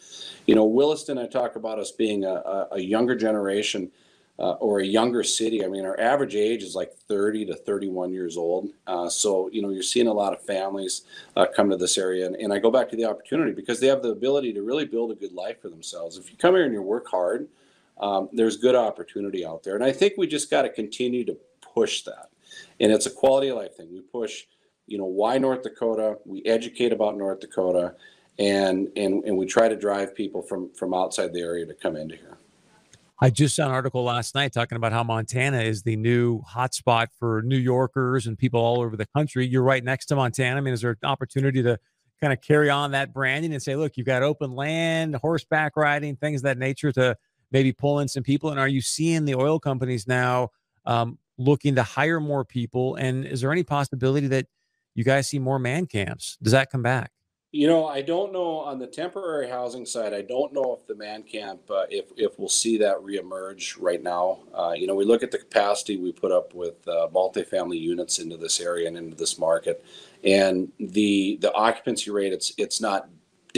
You 0.46 0.54
know 0.54 0.64
williston 0.64 1.18
i 1.18 1.26
talk 1.26 1.56
about 1.56 1.78
us 1.78 1.92
being 1.92 2.24
a, 2.24 2.34
a, 2.34 2.68
a 2.72 2.80
younger 2.80 3.14
generation 3.14 3.90
uh, 4.40 4.52
or 4.52 4.78
a 4.78 4.86
younger 4.86 5.24
city. 5.24 5.64
I 5.64 5.68
mean 5.68 5.84
our 5.84 5.98
average 6.00 6.36
age 6.36 6.62
is 6.62 6.74
like 6.74 6.94
30 6.94 7.46
to 7.46 7.54
31 7.54 8.12
years 8.12 8.36
old. 8.36 8.68
Uh, 8.86 9.08
so 9.08 9.50
you 9.52 9.62
know 9.62 9.70
you're 9.70 9.82
seeing 9.82 10.06
a 10.06 10.12
lot 10.12 10.32
of 10.32 10.40
families 10.42 11.02
uh, 11.36 11.46
come 11.54 11.68
to 11.70 11.76
this 11.76 11.98
area. 11.98 12.26
And, 12.26 12.36
and 12.36 12.52
i 12.52 12.58
go 12.58 12.70
back 12.70 12.88
to 12.90 12.96
the 12.96 13.04
opportunity 13.04 13.52
because 13.52 13.80
they 13.80 13.88
have 13.88 14.02
the 14.02 14.10
ability 14.10 14.52
to 14.54 14.62
really 14.62 14.84
build 14.84 15.10
a 15.10 15.14
good 15.14 15.32
life 15.32 15.60
for 15.60 15.68
themselves. 15.68 16.16
If 16.16 16.30
you 16.30 16.36
come 16.36 16.54
here 16.54 16.64
and 16.64 16.72
you 16.72 16.82
work 16.82 17.08
hard 17.08 17.48
um, 18.00 18.28
there's 18.32 18.56
good 18.56 18.74
opportunity 18.74 19.44
out 19.44 19.62
there. 19.62 19.74
And 19.74 19.84
I 19.84 19.92
think 19.92 20.14
we 20.16 20.26
just 20.26 20.50
got 20.50 20.62
to 20.62 20.68
continue 20.68 21.24
to 21.24 21.36
push 21.74 22.02
that. 22.02 22.28
And 22.80 22.92
it's 22.92 23.06
a 23.06 23.10
quality 23.10 23.48
of 23.48 23.56
life 23.56 23.76
thing. 23.76 23.92
We 23.92 24.00
push, 24.00 24.44
you 24.86 24.98
know, 24.98 25.04
why 25.04 25.38
North 25.38 25.62
Dakota? 25.62 26.18
We 26.24 26.42
educate 26.44 26.92
about 26.92 27.16
North 27.16 27.40
Dakota, 27.40 27.94
and 28.38 28.88
and 28.96 29.24
and 29.24 29.36
we 29.36 29.46
try 29.46 29.68
to 29.68 29.76
drive 29.76 30.14
people 30.14 30.42
from 30.42 30.72
from 30.74 30.94
outside 30.94 31.32
the 31.32 31.40
area 31.40 31.66
to 31.66 31.74
come 31.74 31.96
into 31.96 32.16
here. 32.16 32.38
I 33.20 33.30
just 33.30 33.56
saw 33.56 33.66
an 33.66 33.72
article 33.72 34.04
last 34.04 34.36
night 34.36 34.52
talking 34.52 34.76
about 34.76 34.92
how 34.92 35.02
Montana 35.02 35.60
is 35.60 35.82
the 35.82 35.96
new 35.96 36.40
hotspot 36.42 37.08
for 37.18 37.42
New 37.42 37.56
Yorkers 37.56 38.28
and 38.28 38.38
people 38.38 38.60
all 38.60 38.80
over 38.80 38.96
the 38.96 39.06
country. 39.06 39.44
You're 39.44 39.64
right 39.64 39.82
next 39.82 40.06
to 40.06 40.16
Montana. 40.16 40.56
I 40.56 40.60
mean, 40.60 40.72
is 40.72 40.82
there 40.82 40.92
an 40.92 41.08
opportunity 41.08 41.60
to 41.64 41.80
kind 42.20 42.32
of 42.32 42.40
carry 42.40 42.70
on 42.70 42.92
that 42.92 43.12
branding 43.12 43.52
and 43.52 43.62
say, 43.62 43.74
look, 43.74 43.96
you've 43.96 44.06
got 44.06 44.22
open 44.22 44.52
land, 44.52 45.16
horseback 45.16 45.76
riding, 45.76 46.14
things 46.14 46.40
of 46.40 46.44
that 46.44 46.58
nature 46.58 46.92
to 46.92 47.16
maybe 47.50 47.72
pull 47.72 48.00
in 48.00 48.08
some 48.08 48.22
people? 48.22 48.50
And 48.50 48.60
are 48.60 48.68
you 48.68 48.80
seeing 48.80 49.24
the 49.24 49.34
oil 49.34 49.58
companies 49.58 50.06
now 50.06 50.50
um, 50.84 51.18
looking 51.36 51.74
to 51.76 51.82
hire 51.82 52.20
more 52.20 52.44
people? 52.44 52.96
And 52.96 53.24
is 53.24 53.40
there 53.40 53.52
any 53.52 53.62
possibility 53.62 54.26
that 54.28 54.46
you 54.94 55.04
guys 55.04 55.28
see 55.28 55.38
more 55.38 55.58
man 55.58 55.86
camps? 55.86 56.36
Does 56.42 56.52
that 56.52 56.70
come 56.70 56.82
back? 56.82 57.10
You 57.50 57.66
know, 57.66 57.86
I 57.86 58.02
don't 58.02 58.30
know 58.30 58.58
on 58.58 58.78
the 58.78 58.86
temporary 58.86 59.48
housing 59.48 59.86
side. 59.86 60.12
I 60.12 60.20
don't 60.20 60.52
know 60.52 60.76
if 60.78 60.86
the 60.86 60.94
man 60.94 61.22
camp, 61.22 61.60
uh, 61.70 61.84
if 61.88 62.04
if 62.18 62.38
we'll 62.38 62.50
see 62.50 62.76
that 62.76 62.96
reemerge 62.98 63.76
right 63.80 64.02
now. 64.02 64.40
Uh, 64.52 64.74
you 64.76 64.86
know, 64.86 64.94
we 64.94 65.06
look 65.06 65.22
at 65.22 65.30
the 65.30 65.38
capacity 65.38 65.96
we 65.96 66.12
put 66.12 66.30
up 66.30 66.52
with 66.52 66.86
uh, 66.86 67.08
multifamily 67.10 67.80
units 67.80 68.18
into 68.18 68.36
this 68.36 68.60
area 68.60 68.86
and 68.86 68.98
into 68.98 69.16
this 69.16 69.38
market, 69.38 69.82
and 70.24 70.70
the 70.78 71.38
the 71.40 71.50
occupancy 71.54 72.10
rate. 72.10 72.34
It's 72.34 72.52
it's 72.58 72.82
not 72.82 73.08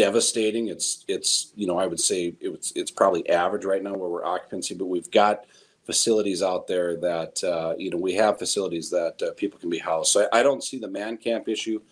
devastating. 0.00 0.68
It's 0.68 1.04
it's 1.08 1.52
you 1.54 1.66
know 1.66 1.78
I 1.78 1.86
would 1.86 2.00
say 2.00 2.34
it's 2.40 2.72
it's 2.74 2.90
probably 2.90 3.28
average 3.28 3.66
right 3.66 3.82
now 3.82 3.92
where 3.92 4.08
we're 4.08 4.24
occupancy, 4.24 4.74
but 4.74 4.86
we've 4.86 5.10
got 5.10 5.44
facilities 5.84 6.42
out 6.42 6.66
there 6.66 6.96
that 6.96 7.44
uh, 7.44 7.74
you 7.76 7.90
know 7.90 7.98
we 7.98 8.14
have 8.14 8.38
facilities 8.38 8.88
that 8.90 9.20
uh, 9.22 9.32
people 9.34 9.58
can 9.58 9.68
be 9.68 9.78
housed. 9.78 10.12
So 10.12 10.26
I, 10.32 10.40
I, 10.40 10.42
don't 10.42 10.64
see 10.64 10.78
the 10.78 10.88
man 10.88 11.18
camp 11.18 11.48
issue, 11.48 11.82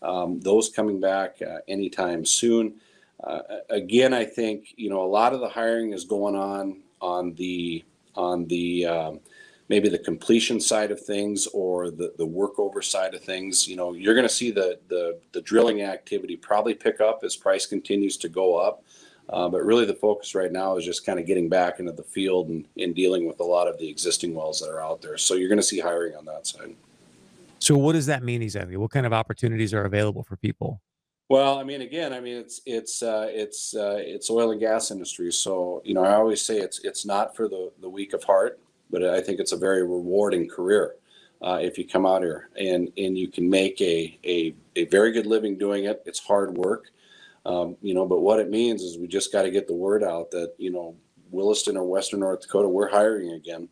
um, 0.00 0.38
those 0.40 0.68
coming 0.68 1.00
back 1.00 1.42
uh, 1.42 1.58
anytime 1.66 2.24
soon. 2.24 2.74
Uh, 3.24 3.40
again, 3.68 4.14
I 4.14 4.24
think 4.24 4.72
you 4.76 4.88
know 4.88 5.02
a 5.02 5.12
lot 5.20 5.34
of 5.34 5.40
the 5.40 5.48
hiring 5.48 5.92
is 5.92 6.04
going 6.04 6.36
on 6.36 6.82
on 7.00 7.34
the 7.34 7.84
on 8.14 8.46
the 8.46 8.86
um, 8.86 9.20
maybe 9.68 9.88
the 9.88 9.98
completion 9.98 10.60
side 10.60 10.90
of 10.90 11.00
things 11.00 11.46
or 11.48 11.90
the, 11.90 12.12
the 12.18 12.26
workover 12.26 12.82
side 12.82 13.14
of 13.14 13.22
things, 13.22 13.66
you 13.66 13.76
know, 13.76 13.94
you're 13.94 14.14
going 14.14 14.26
to 14.26 14.32
see 14.32 14.50
the, 14.50 14.78
the, 14.88 15.18
the 15.32 15.40
drilling 15.42 15.82
activity 15.82 16.36
probably 16.36 16.74
pick 16.74 17.00
up 17.00 17.20
as 17.24 17.36
price 17.36 17.66
continues 17.66 18.16
to 18.18 18.28
go 18.28 18.56
up. 18.56 18.84
Uh, 19.28 19.48
but 19.48 19.64
really, 19.64 19.84
the 19.84 19.94
focus 19.94 20.36
right 20.36 20.52
now 20.52 20.76
is 20.76 20.84
just 20.84 21.04
kind 21.04 21.18
of 21.18 21.26
getting 21.26 21.48
back 21.48 21.80
into 21.80 21.90
the 21.90 22.02
field 22.04 22.48
and, 22.48 22.64
and 22.78 22.94
dealing 22.94 23.26
with 23.26 23.40
a 23.40 23.44
lot 23.44 23.66
of 23.66 23.76
the 23.78 23.88
existing 23.88 24.32
wells 24.32 24.60
that 24.60 24.70
are 24.70 24.80
out 24.80 25.02
there. 25.02 25.18
So 25.18 25.34
you're 25.34 25.48
going 25.48 25.58
to 25.58 25.64
see 25.64 25.80
hiring 25.80 26.14
on 26.14 26.24
that 26.26 26.46
side. 26.46 26.76
So, 27.58 27.76
what 27.76 27.94
does 27.94 28.06
that 28.06 28.22
mean 28.22 28.40
exactly? 28.40 28.76
What 28.76 28.92
kind 28.92 29.04
of 29.04 29.12
opportunities 29.12 29.74
are 29.74 29.84
available 29.84 30.22
for 30.22 30.36
people? 30.36 30.80
Well, 31.28 31.58
I 31.58 31.64
mean, 31.64 31.80
again, 31.80 32.12
I 32.12 32.20
mean, 32.20 32.36
it's 32.36 32.60
it's 32.66 33.02
uh, 33.02 33.26
it's 33.28 33.74
uh, 33.74 33.96
it's 33.98 34.30
oil 34.30 34.52
and 34.52 34.60
gas 34.60 34.92
industry. 34.92 35.32
So 35.32 35.82
you 35.84 35.92
know, 35.92 36.04
I 36.04 36.14
always 36.14 36.40
say 36.40 36.58
it's 36.58 36.78
it's 36.84 37.04
not 37.04 37.34
for 37.34 37.48
the 37.48 37.72
the 37.80 37.88
weak 37.88 38.12
of 38.12 38.22
heart 38.22 38.60
but 38.90 39.04
I 39.04 39.20
think 39.20 39.40
it's 39.40 39.52
a 39.52 39.56
very 39.56 39.82
rewarding 39.82 40.48
career 40.48 40.96
uh, 41.42 41.58
if 41.60 41.78
you 41.78 41.86
come 41.86 42.06
out 42.06 42.22
here 42.22 42.48
and 42.58 42.90
and 42.96 43.16
you 43.16 43.28
can 43.28 43.48
make 43.48 43.80
a 43.80 44.18
a, 44.24 44.54
a 44.76 44.84
very 44.86 45.12
good 45.12 45.26
living 45.26 45.58
doing 45.58 45.84
it. 45.84 46.02
It's 46.06 46.18
hard 46.18 46.56
work, 46.56 46.90
um, 47.44 47.76
you 47.82 47.94
know. 47.94 48.06
But 48.06 48.20
what 48.20 48.40
it 48.40 48.50
means 48.50 48.82
is 48.82 48.98
we 48.98 49.06
just 49.06 49.32
got 49.32 49.42
to 49.42 49.50
get 49.50 49.66
the 49.66 49.74
word 49.74 50.02
out 50.02 50.30
that 50.30 50.54
you 50.58 50.70
know 50.70 50.96
Williston 51.30 51.76
or 51.76 51.84
Western 51.84 52.20
North 52.20 52.42
Dakota 52.42 52.68
we're 52.68 52.90
hiring 52.90 53.32
again, 53.32 53.68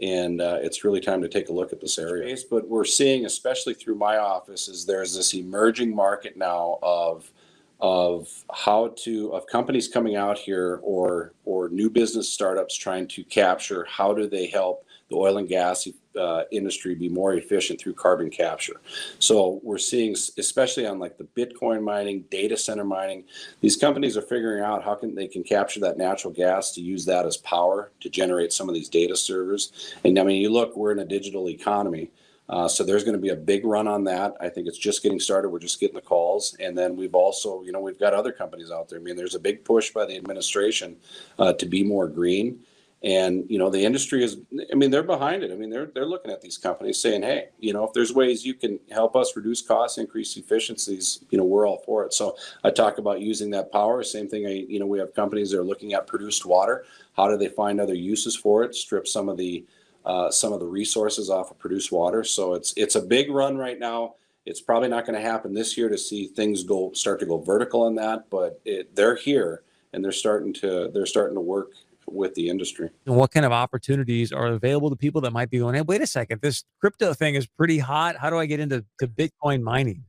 and 0.00 0.40
uh, 0.40 0.58
it's 0.60 0.84
really 0.84 1.00
time 1.00 1.22
to 1.22 1.28
take 1.28 1.48
a 1.48 1.52
look 1.52 1.72
at 1.72 1.80
this 1.80 1.98
area. 1.98 2.36
But 2.50 2.68
we're 2.68 2.84
seeing, 2.84 3.26
especially 3.26 3.74
through 3.74 3.96
my 3.96 4.18
office, 4.18 4.68
is 4.68 4.86
there's 4.86 5.16
this 5.16 5.34
emerging 5.34 5.94
market 5.94 6.36
now 6.36 6.78
of 6.82 7.30
of 7.80 8.28
how 8.52 8.92
to 8.96 9.32
of 9.32 9.46
companies 9.46 9.88
coming 9.88 10.16
out 10.16 10.36
here 10.36 10.80
or 10.82 11.32
or 11.44 11.68
new 11.68 11.88
business 11.88 12.28
startups 12.28 12.76
trying 12.76 13.06
to 13.06 13.22
capture 13.24 13.84
how 13.88 14.12
do 14.12 14.28
they 14.28 14.46
help 14.46 14.84
the 15.10 15.16
oil 15.16 15.38
and 15.38 15.48
gas 15.48 15.88
uh, 16.18 16.42
industry 16.50 16.94
be 16.94 17.08
more 17.08 17.34
efficient 17.34 17.80
through 17.80 17.94
carbon 17.94 18.28
capture. 18.28 18.80
So 19.18 19.60
we're 19.62 19.78
seeing, 19.78 20.14
especially 20.36 20.86
on 20.86 20.98
like 20.98 21.16
the 21.16 21.24
Bitcoin 21.24 21.82
mining, 21.82 22.24
data 22.30 22.56
center 22.56 22.84
mining, 22.84 23.24
these 23.60 23.76
companies 23.76 24.16
are 24.16 24.22
figuring 24.22 24.62
out 24.62 24.84
how 24.84 24.94
can 24.94 25.14
they 25.14 25.28
can 25.28 25.44
capture 25.44 25.80
that 25.80 25.96
natural 25.96 26.32
gas 26.32 26.72
to 26.72 26.82
use 26.82 27.04
that 27.06 27.26
as 27.26 27.36
power 27.38 27.92
to 28.00 28.10
generate 28.10 28.52
some 28.52 28.68
of 28.68 28.74
these 28.74 28.88
data 28.88 29.16
servers. 29.16 29.94
And 30.04 30.18
I 30.18 30.24
mean, 30.24 30.42
you 30.42 30.50
look, 30.50 30.76
we're 30.76 30.92
in 30.92 30.98
a 30.98 31.04
digital 31.06 31.48
economy. 31.48 32.10
Uh, 32.48 32.66
so 32.66 32.82
there's 32.82 33.04
going 33.04 33.14
to 33.16 33.20
be 33.20 33.28
a 33.28 33.36
big 33.36 33.64
run 33.64 33.86
on 33.86 34.04
that. 34.04 34.34
I 34.40 34.48
think 34.48 34.66
it's 34.68 34.78
just 34.78 35.02
getting 35.02 35.20
started. 35.20 35.50
We're 35.50 35.58
just 35.58 35.80
getting 35.80 35.96
the 35.96 36.00
calls, 36.00 36.56
and 36.60 36.76
then 36.76 36.96
we've 36.96 37.14
also, 37.14 37.62
you 37.62 37.72
know, 37.72 37.80
we've 37.80 37.98
got 37.98 38.14
other 38.14 38.32
companies 38.32 38.70
out 38.70 38.88
there. 38.88 38.98
I 38.98 39.02
mean, 39.02 39.16
there's 39.16 39.34
a 39.34 39.40
big 39.40 39.64
push 39.64 39.90
by 39.90 40.06
the 40.06 40.16
administration 40.16 40.96
uh, 41.38 41.52
to 41.54 41.66
be 41.66 41.84
more 41.84 42.08
green, 42.08 42.60
and 43.02 43.44
you 43.50 43.58
know, 43.58 43.68
the 43.68 43.84
industry 43.84 44.24
is. 44.24 44.38
I 44.72 44.74
mean, 44.74 44.90
they're 44.90 45.02
behind 45.02 45.42
it. 45.42 45.52
I 45.52 45.56
mean, 45.56 45.68
they're 45.68 45.90
they're 45.94 46.06
looking 46.06 46.32
at 46.32 46.40
these 46.40 46.56
companies 46.56 46.98
saying, 46.98 47.20
hey, 47.20 47.48
you 47.60 47.74
know, 47.74 47.84
if 47.84 47.92
there's 47.92 48.14
ways 48.14 48.46
you 48.46 48.54
can 48.54 48.80
help 48.90 49.14
us 49.14 49.36
reduce 49.36 49.60
costs, 49.60 49.98
increase 49.98 50.34
efficiencies, 50.38 51.24
you 51.28 51.36
know, 51.36 51.44
we're 51.44 51.68
all 51.68 51.82
for 51.84 52.06
it. 52.06 52.14
So 52.14 52.36
I 52.64 52.70
talk 52.70 52.96
about 52.96 53.20
using 53.20 53.50
that 53.50 53.70
power. 53.70 54.02
Same 54.02 54.26
thing. 54.26 54.46
I, 54.46 54.64
you 54.68 54.80
know, 54.80 54.86
we 54.86 54.98
have 55.00 55.14
companies 55.14 55.50
that 55.50 55.60
are 55.60 55.64
looking 55.64 55.92
at 55.92 56.06
produced 56.06 56.46
water. 56.46 56.86
How 57.14 57.28
do 57.28 57.36
they 57.36 57.48
find 57.48 57.78
other 57.78 57.94
uses 57.94 58.34
for 58.34 58.64
it? 58.64 58.74
Strip 58.74 59.06
some 59.06 59.28
of 59.28 59.36
the 59.36 59.64
uh, 60.04 60.30
some 60.30 60.52
of 60.52 60.60
the 60.60 60.66
resources 60.66 61.30
off 61.30 61.50
of 61.50 61.58
produced 61.58 61.92
water. 61.92 62.24
So 62.24 62.54
it's 62.54 62.72
it's 62.76 62.94
a 62.94 63.02
big 63.02 63.30
run 63.30 63.56
right 63.56 63.78
now. 63.78 64.14
It's 64.46 64.60
probably 64.60 64.88
not 64.88 65.04
going 65.04 65.20
to 65.20 65.26
happen 65.26 65.52
this 65.52 65.76
year 65.76 65.90
to 65.90 65.98
see 65.98 66.26
things 66.26 66.64
go 66.64 66.92
start 66.92 67.20
to 67.20 67.26
go 67.26 67.38
vertical 67.38 67.86
in 67.86 67.94
that, 67.96 68.30
but 68.30 68.60
it, 68.64 68.96
they're 68.96 69.16
here 69.16 69.62
and 69.92 70.02
they're 70.02 70.12
starting 70.12 70.52
to 70.54 70.90
they're 70.92 71.06
starting 71.06 71.34
to 71.34 71.40
work 71.40 71.72
with 72.06 72.34
the 72.34 72.48
industry. 72.48 72.88
And 73.06 73.16
what 73.16 73.30
kind 73.30 73.44
of 73.44 73.52
opportunities 73.52 74.32
are 74.32 74.46
available 74.46 74.90
to 74.90 74.96
people 74.96 75.20
that 75.22 75.32
might 75.32 75.50
be 75.50 75.58
going, 75.58 75.74
hey, 75.74 75.82
wait 75.82 76.00
a 76.00 76.06
second, 76.06 76.40
this 76.40 76.64
crypto 76.80 77.12
thing 77.12 77.34
is 77.34 77.46
pretty 77.46 77.78
hot. 77.78 78.16
How 78.16 78.30
do 78.30 78.38
I 78.38 78.46
get 78.46 78.60
into 78.60 78.84
to 79.00 79.06
Bitcoin 79.08 79.60
mining? 79.62 80.04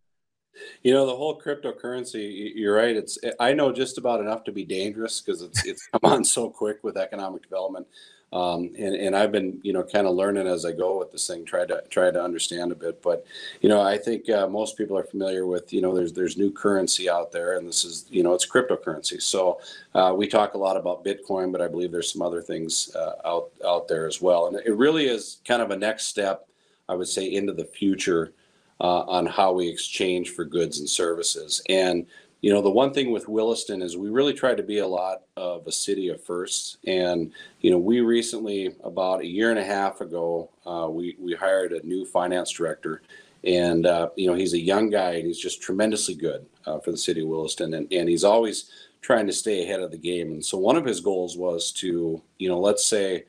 You 0.83 0.93
know, 0.93 1.05
the 1.05 1.15
whole 1.15 1.39
cryptocurrency, 1.39 2.51
you're 2.55 2.75
right. 2.75 2.95
It's 2.95 3.17
I 3.39 3.53
know 3.53 3.71
just 3.71 3.97
about 3.97 4.19
enough 4.19 4.43
to 4.45 4.51
be 4.51 4.65
dangerous 4.65 5.21
because 5.21 5.41
it's 5.41 5.65
it's 5.65 5.87
come 5.87 6.11
on 6.11 6.23
so 6.23 6.49
quick 6.49 6.83
with 6.83 6.97
economic 6.97 7.43
development. 7.43 7.87
Um, 8.31 8.69
and, 8.77 8.93
and 8.95 9.15
I've 9.15 9.31
been, 9.31 9.59
you 9.63 9.73
know, 9.73 9.81
kind 9.81 10.05
of 10.05 10.13
learning 10.13 10.45
as 10.45 10.63
I 10.63 10.71
go 10.71 10.99
with 10.99 11.11
this 11.11 11.25
thing, 11.25 11.45
try 11.45 11.65
to 11.65 11.83
try 11.89 12.11
to 12.11 12.23
understand 12.23 12.71
a 12.71 12.75
bit. 12.75 13.01
But, 13.01 13.25
you 13.61 13.69
know, 13.69 13.81
I 13.81 13.97
think 13.97 14.29
uh, 14.29 14.47
most 14.47 14.77
people 14.77 14.95
are 14.97 15.03
familiar 15.03 15.47
with, 15.47 15.73
you 15.73 15.81
know, 15.81 15.95
there's 15.95 16.13
there's 16.13 16.37
new 16.37 16.51
currency 16.51 17.09
out 17.09 17.31
there, 17.31 17.57
and 17.57 17.67
this 17.67 17.83
is, 17.83 18.05
you 18.09 18.21
know, 18.21 18.33
it's 18.33 18.45
cryptocurrency. 18.45 19.19
So 19.19 19.59
uh, 19.95 20.13
we 20.15 20.27
talk 20.27 20.53
a 20.53 20.59
lot 20.59 20.77
about 20.77 21.03
Bitcoin, 21.03 21.51
but 21.51 21.61
I 21.61 21.67
believe 21.67 21.91
there's 21.91 22.13
some 22.13 22.21
other 22.21 22.41
things 22.41 22.95
uh, 22.95 23.13
out 23.25 23.49
out 23.65 23.87
there 23.87 24.05
as 24.05 24.21
well. 24.21 24.47
And 24.47 24.57
it 24.57 24.75
really 24.75 25.07
is 25.07 25.37
kind 25.47 25.63
of 25.63 25.71
a 25.71 25.75
next 25.75 26.05
step, 26.05 26.47
I 26.87 26.93
would 26.93 27.07
say, 27.07 27.33
into 27.33 27.53
the 27.53 27.65
future 27.65 28.33
uh, 28.79 29.01
on 29.01 29.25
how 29.25 29.53
we 29.53 29.67
exchange 29.67 30.29
for 30.29 30.45
goods 30.45 30.79
and 30.79 30.89
services. 30.89 31.63
And 31.67 32.05
you 32.41 32.53
know 32.53 32.61
the 32.61 32.69
one 32.69 32.93
thing 32.93 33.11
with 33.11 33.27
williston 33.27 33.81
is 33.81 33.97
we 33.97 34.09
really 34.09 34.33
try 34.33 34.55
to 34.55 34.63
be 34.63 34.79
a 34.79 34.87
lot 34.87 35.23
of 35.35 35.67
a 35.67 35.71
city 35.71 36.09
of 36.09 36.23
firsts. 36.23 36.77
And 36.85 37.31
you 37.61 37.71
know 37.71 37.77
we 37.77 38.01
recently 38.01 38.75
about 38.83 39.21
a 39.21 39.27
year 39.27 39.49
and 39.49 39.59
a 39.59 39.63
half 39.63 40.01
ago 40.01 40.49
uh, 40.65 40.87
we 40.89 41.15
we 41.19 41.33
hired 41.33 41.73
a 41.73 41.85
new 41.85 42.05
finance 42.05 42.51
director. 42.51 43.01
And 43.43 43.85
uh, 43.85 44.09
you 44.15 44.27
know 44.27 44.35
he's 44.35 44.53
a 44.53 44.59
young 44.59 44.89
guy 44.89 45.11
and 45.11 45.27
he's 45.27 45.39
just 45.39 45.61
tremendously 45.61 46.15
good 46.15 46.45
uh, 46.65 46.79
for 46.79 46.91
the 46.91 46.97
city 46.97 47.21
of 47.21 47.27
williston. 47.27 47.73
And, 47.73 47.91
and 47.91 48.07
he's 48.07 48.23
always 48.23 48.71
trying 49.01 49.27
to 49.27 49.33
stay 49.33 49.63
ahead 49.63 49.79
of 49.79 49.91
the 49.91 49.97
game. 49.97 50.31
And 50.31 50.45
so 50.45 50.57
one 50.57 50.75
of 50.75 50.85
his 50.85 50.99
goals 50.99 51.37
was 51.37 51.71
to 51.73 52.21
you 52.37 52.49
know 52.49 52.59
let's 52.59 52.85
say 52.85 53.25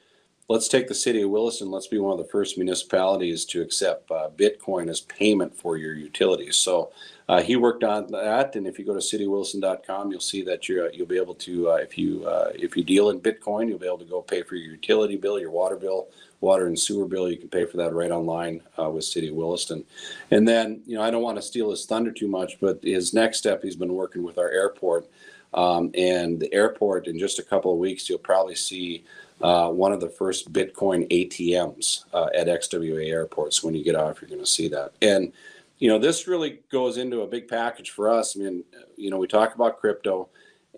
let's 0.51 0.69
take 0.69 0.87
the 0.87 0.95
city 0.95 1.23
of 1.23 1.31
williston 1.31 1.71
let's 1.71 1.87
be 1.87 1.99
one 1.99 2.13
of 2.13 2.19
the 2.19 2.31
first 2.31 2.59
municipalities 2.59 3.45
to 3.47 3.63
accept 3.63 4.11
uh, 4.11 4.29
bitcoin 4.37 4.91
as 4.91 5.01
payment 5.01 5.57
for 5.57 5.77
your 5.79 5.95
utilities 5.95 6.57
so 6.57 6.91
uh, 7.31 7.41
he 7.41 7.55
worked 7.55 7.85
on 7.85 8.11
that, 8.11 8.57
and 8.57 8.67
if 8.67 8.77
you 8.77 8.85
go 8.85 8.93
to 8.93 8.99
citywilliston.com, 8.99 10.11
you'll 10.11 10.19
see 10.19 10.43
that 10.43 10.69
you 10.69 10.85
uh, 10.85 10.89
you'll 10.93 11.07
be 11.07 11.17
able 11.17 11.37
to 11.37 11.71
uh, 11.71 11.77
if 11.77 11.97
you 11.97 12.25
uh, 12.27 12.51
if 12.57 12.77
you 12.77 12.83
deal 12.83 13.11
in 13.11 13.21
Bitcoin, 13.21 13.69
you'll 13.69 13.79
be 13.79 13.87
able 13.87 13.99
to 13.99 14.05
go 14.05 14.21
pay 14.21 14.43
for 14.43 14.57
your 14.57 14.73
utility 14.73 15.17
bill, 15.17 15.39
your 15.39 15.53
water 15.53 15.77
bill, 15.77 16.09
water 16.41 16.67
and 16.67 16.77
sewer 16.77 17.07
bill. 17.07 17.31
You 17.31 17.37
can 17.37 17.49
pay 17.49 17.67
for 17.67 17.77
that 17.77 17.95
right 17.95 18.11
online 18.11 18.63
uh, 18.77 18.91
with 18.91 19.05
City 19.05 19.29
of 19.29 19.37
Williston. 19.37 19.85
And 20.33 20.49
then 20.49 20.83
you 20.87 20.97
know 20.97 21.03
I 21.03 21.13
don't 21.13 21.23
want 21.23 21.37
to 21.37 21.43
steal 21.43 21.71
his 21.71 21.87
thunder 21.87 22.11
too 22.11 22.27
much, 22.27 22.59
but 22.61 22.83
his 22.83 23.15
next 23.15 23.39
step, 23.39 23.63
he's 23.63 23.77
been 23.77 23.95
working 23.95 24.25
with 24.25 24.37
our 24.37 24.51
airport, 24.51 25.07
um, 25.55 25.93
and 25.95 26.41
the 26.41 26.53
airport 26.53 27.07
in 27.07 27.17
just 27.17 27.39
a 27.39 27.45
couple 27.45 27.73
of 27.73 27.79
weeks, 27.79 28.09
you'll 28.09 28.19
probably 28.19 28.57
see. 28.57 29.05
Uh, 29.41 29.71
one 29.71 29.93
of 29.93 30.01
the 30.01 30.09
first 30.09 30.53
Bitcoin 30.53 31.09
ATMs 31.11 32.05
uh, 32.13 32.29
at 32.35 32.47
XWA 32.47 33.09
airports. 33.09 33.65
When 33.65 33.75
you 33.75 33.83
get 33.83 33.95
off, 33.95 34.21
you're 34.21 34.29
going 34.29 34.41
to 34.41 34.47
see 34.47 34.69
that. 34.69 34.93
And 35.01 35.33
you 35.79 35.89
know, 35.89 35.99
this 35.99 36.29
really 36.29 36.61
goes 36.71 36.99
into 36.99 37.23
a 37.23 37.27
big 37.27 37.49
package 37.49 37.91
for 37.91 38.11
us. 38.11 38.37
I 38.37 38.41
mean, 38.41 38.65
you 38.97 39.11
know, 39.11 39.17
we 39.17 39.27
talk 39.27 39.55
about 39.55 39.81
crypto, 39.81 40.29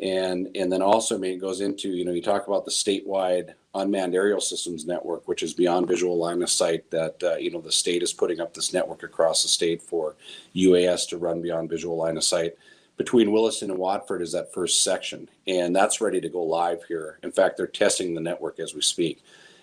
and 0.00 0.49
and 0.54 0.73
then 0.73 0.81
also, 0.81 1.16
I 1.16 1.19
mean, 1.19 1.33
it 1.33 1.40
goes 1.40 1.61
into 1.61 1.88
you 1.88 2.04
know, 2.04 2.12
you 2.12 2.23
talk 2.23 2.47
about 2.47 2.64
the 2.64 2.71
statewide 2.71 3.54
unmanned 3.75 4.14
aerial 4.14 4.40
systems 4.40 4.87
network, 4.87 5.26
which 5.26 5.42
is 5.42 5.54
beyond 5.54 5.88
visual 5.88 6.16
line 6.16 6.40
of 6.40 6.50
sight. 6.50 6.88
That 6.92 7.23
uh, 7.23 7.35
you 7.35 7.50
know, 7.50 7.61
the 7.61 7.73
state 7.73 8.02
is 8.02 8.12
putting 8.12 8.40
up 8.40 8.54
this 8.54 8.73
network 8.73 9.02
across 9.02 9.42
the 9.42 9.49
state 9.49 9.83
for 9.83 10.14
UAS 10.54 11.09
to 11.09 11.19
run 11.19 11.42
beyond 11.42 11.69
visual 11.69 11.97
line 11.97 12.16
of 12.16 12.25
sight. 12.25 12.54
Between 13.03 13.33
Williston 13.33 13.71
and 13.71 13.81
Watford 13.81 14.23
is 14.23 14.31
that 14.33 14.53
first 14.53 14.85
section, 14.85 15.29
and 15.49 15.75
that's 15.75 16.01
ready 16.01 16.21
to 16.21 16.29
go 16.29 16.43
live 16.43 16.85
here. 16.85 17.19
In 17.25 17.33
fact, 17.33 17.57
they're 17.57 17.67
testing 17.67 18.15
the 18.15 18.21
network 18.21 18.61
as 18.61 18.75
we 18.75 18.81
speak 18.81 19.23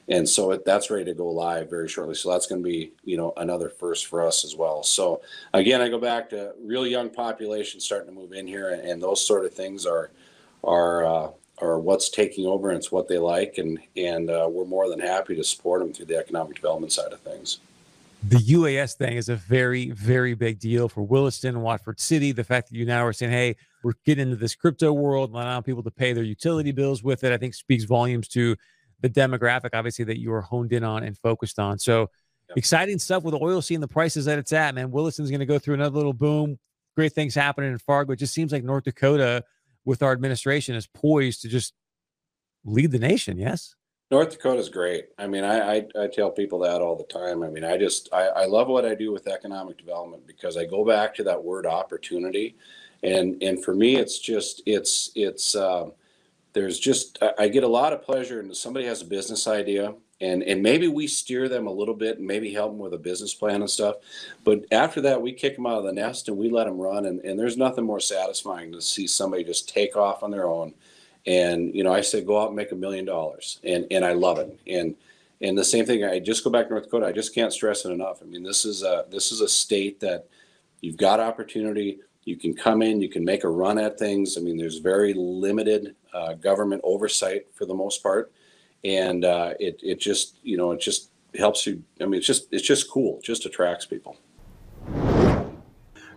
and 0.10 0.28
so 0.28 0.52
it, 0.52 0.66
that's 0.66 0.90
ready 0.90 1.06
to 1.06 1.14
go 1.14 1.30
live 1.30 1.70
very 1.70 1.88
shortly. 1.88 2.16
So 2.16 2.32
that's 2.32 2.48
going 2.48 2.62
to 2.62 2.68
be 2.68 2.92
you 3.06 3.16
know 3.16 3.34
another 3.38 3.70
first 3.70 4.08
for 4.08 4.26
us 4.26 4.44
as 4.44 4.56
well. 4.56 4.84
So 4.84 5.22
again, 5.54 5.82
I 5.82 5.88
go 5.88 6.00
back 6.00 6.30
to 6.32 6.54
real 6.62 6.86
young 6.86 7.10
population 7.10 7.80
starting 7.80 8.14
to 8.14 8.20
move 8.20 8.34
in 8.34 8.48
here, 8.48 8.72
and, 8.72 8.82
and 8.82 9.02
those 9.02 9.26
sort 9.26 9.46
of 9.46 9.54
things 9.54 9.86
are 9.86 10.10
are 10.64 11.06
uh, 11.06 11.30
are 11.60 11.80
what's 11.80 12.10
taking 12.10 12.46
over, 12.48 12.70
and 12.70 12.78
it's 12.78 12.92
what 12.92 13.08
they 13.08 13.20
like, 13.20 13.58
and 13.58 13.80
and 13.96 14.30
uh, 14.30 14.48
we're 14.52 14.66
more 14.66 14.90
than 14.90 15.00
happy 15.00 15.36
to 15.36 15.44
support 15.44 15.82
them 15.82 15.94
through 15.94 16.08
the 16.08 16.18
economic 16.18 16.56
development 16.56 16.92
side 16.92 17.14
of 17.14 17.22
things. 17.22 17.60
The 18.24 18.38
UAS 18.38 18.96
thing 18.96 19.16
is 19.16 19.30
a 19.30 19.36
very, 19.36 19.92
very 19.92 20.34
big 20.34 20.60
deal 20.60 20.90
for 20.90 21.04
Williston 21.04 21.56
and 21.56 21.64
Watford 21.64 22.00
City. 22.00 22.34
The 22.34 22.44
fact 22.44 22.70
that 22.70 22.76
you 22.76 22.86
now 22.86 23.06
are 23.06 23.14
saying, 23.14 23.32
hey, 23.32 23.56
we're 23.82 23.94
getting 24.06 24.24
into 24.24 24.36
this 24.36 24.56
crypto 24.56 24.92
world, 24.92 25.30
and 25.30 25.40
allowing 25.40 25.64
people 25.64 25.84
to 25.84 25.92
pay 25.92 26.12
their 26.12 26.26
utility 26.26 26.72
bills 26.74 27.02
with 27.02 27.24
it, 27.24 27.32
I 27.32 27.38
think 27.38 27.54
speaks 27.54 27.86
volumes 27.86 28.28
to 28.30 28.58
the 29.00 29.10
demographic, 29.10 29.70
obviously, 29.74 30.04
that 30.06 30.20
you 30.20 30.34
are 30.34 30.42
honed 30.42 30.74
in 30.74 30.84
on 30.84 31.04
and 31.04 31.18
focused 31.18 31.60
on. 31.60 31.80
So 31.80 32.10
yep. 32.50 32.58
exciting 32.58 33.00
stuff 33.00 33.24
with 33.24 33.36
oil 33.36 33.62
seeing 33.62 33.80
the 33.80 33.88
prices 33.88 34.26
that 34.26 34.38
it's 34.38 34.52
at, 34.52 34.76
man. 34.76 34.92
Williston's 34.92 35.30
going 35.30 35.40
to 35.40 35.46
go 35.46 35.58
through 35.58 35.76
another 35.76 35.96
little 35.96 36.14
boom. 36.14 36.60
Great 36.98 37.14
things 37.14 37.34
happening 37.34 37.72
in 37.72 37.78
Fargo. 37.78 38.12
It 38.12 38.18
just 38.20 38.34
seems 38.34 38.52
like 38.52 38.66
North 38.66 38.84
Dakota, 38.84 39.46
with 39.86 40.04
our 40.04 40.12
administration, 40.12 40.76
is 40.76 40.88
poised 40.88 41.42
to 41.44 41.48
just 41.48 41.74
lead 42.66 42.92
the 42.92 43.00
nation. 43.00 43.38
Yes. 43.38 43.76
North 44.12 44.32
Dakota 44.32 44.60
is 44.60 44.70
great. 44.70 45.10
I 45.20 45.28
mean, 45.28 45.44
I, 45.44 45.78
I, 45.78 45.88
I 46.00 46.08
tell 46.08 46.32
people 46.32 46.60
that 46.60 46.82
all 46.82 46.96
the 46.96 47.04
time. 47.04 47.44
I 47.44 47.50
mean, 47.50 47.64
I 47.64 47.78
just 47.78 48.10
I, 48.12 48.28
I 48.28 48.46
love 48.46 48.68
what 48.68 48.86
I 48.86 48.96
do 48.96 49.12
with 49.12 49.28
economic 49.28 49.78
development 49.78 50.26
because 50.26 50.58
I 50.58 50.66
go 50.66 50.84
back 50.84 51.14
to 51.16 51.24
that 51.26 51.44
word 51.44 51.66
opportunity, 51.66 52.56
and 53.04 53.42
and 53.44 53.64
for 53.64 53.76
me, 53.76 53.98
it's 53.98 54.18
just 54.18 54.64
it's 54.66 55.12
it's 55.16 55.56
um, 55.56 55.94
there's 56.54 56.80
just 56.80 57.20
I 57.38 57.48
get 57.48 57.64
a 57.64 57.68
lot 57.68 57.94
of 57.94 58.02
pleasure 58.02 58.40
and 58.40 58.56
somebody 58.56 58.86
has 58.86 59.02
a 59.02 59.06
business 59.06 59.48
idea 59.48 59.94
and 60.22 60.44
and 60.44 60.62
maybe 60.62 60.88
we 60.88 61.08
steer 61.08 61.48
them 61.48 61.68
a 61.68 61.72
little 61.72 61.94
bit 61.94 62.18
and 62.18 62.28
maybe 62.28 62.52
help 62.52 62.72
them 62.72 62.80
with 62.80 62.94
a 62.94 62.98
business 62.98 63.34
plan 63.34 63.62
and 63.62 63.70
stuff 63.70 63.98
but 64.44 64.66
after 64.72 65.00
that 65.02 65.22
we 65.22 65.32
kick 65.32 65.56
them 65.56 65.66
out 65.66 65.78
of 65.78 65.84
the 65.84 65.94
nest 65.94 66.28
and 66.28 66.38
we 66.38 66.50
let 66.50 66.66
them 66.66 66.78
run 66.78 67.06
and, 67.06 67.20
and 67.22 67.40
there's 67.40 67.58
nothing 67.58 67.86
more 67.86 68.00
satisfying 68.00 68.72
to 68.72 68.82
see 68.82 69.08
somebody 69.08 69.44
just 69.44 69.70
take 69.70 69.96
off 69.96 70.24
on 70.24 70.32
their 70.32 70.48
own 70.48 70.74
and 71.26 71.74
you 71.76 71.84
know 71.84 71.94
i 71.94 72.02
say 72.02 72.22
go 72.22 72.40
out 72.40 72.48
and 72.48 72.56
make 72.56 72.72
a 72.72 72.76
million 72.76 73.06
dollars 73.06 73.60
and 73.64 73.86
and 73.92 74.06
i 74.06 74.14
love 74.14 74.40
it 74.40 74.60
and 74.68 74.96
and 75.42 75.58
the 75.58 75.64
same 75.64 75.86
thing 75.86 76.04
i 76.04 76.20
just 76.20 76.44
go 76.44 76.50
back 76.50 76.68
to 76.68 76.72
north 76.72 76.84
dakota 76.84 77.06
i 77.06 77.12
just 77.12 77.36
can't 77.36 77.54
stress 77.54 77.86
it 77.86 77.92
enough 77.92 78.22
i 78.22 78.26
mean 78.26 78.44
this 78.44 78.66
is 78.66 78.84
a 78.84 79.06
this 79.10 79.32
is 79.32 79.42
a 79.42 79.48
state 79.48 80.00
that 80.00 80.28
you've 80.82 80.98
got 80.98 81.20
opportunity 81.20 82.00
you 82.30 82.36
can 82.36 82.54
come 82.54 82.82
in, 82.82 83.02
you 83.02 83.10
can 83.10 83.26
make 83.26 83.44
a 83.44 83.50
run 83.50 83.80
at 83.80 83.98
things. 83.98 84.38
I 84.38 84.42
mean, 84.42 84.56
there's 84.56 84.78
very 84.78 85.14
limited 85.14 85.96
uh, 86.14 86.34
government 86.34 86.82
oversight 86.84 87.48
for 87.54 87.66
the 87.66 87.74
most 87.74 88.04
part, 88.04 88.32
and 88.84 89.26
uh, 89.26 89.54
it 89.60 89.80
it 89.84 90.00
just 90.00 90.38
you 90.44 90.56
know 90.56 90.72
it 90.72 90.80
just 90.80 91.10
helps 91.38 91.66
you. 91.66 91.84
I 92.00 92.06
mean, 92.06 92.20
it's 92.20 92.28
just 92.28 92.48
it's 92.52 92.66
just 92.66 92.90
cool. 92.90 93.18
It 93.18 93.24
just 93.24 93.46
attracts 93.46 93.86
people. 93.86 94.16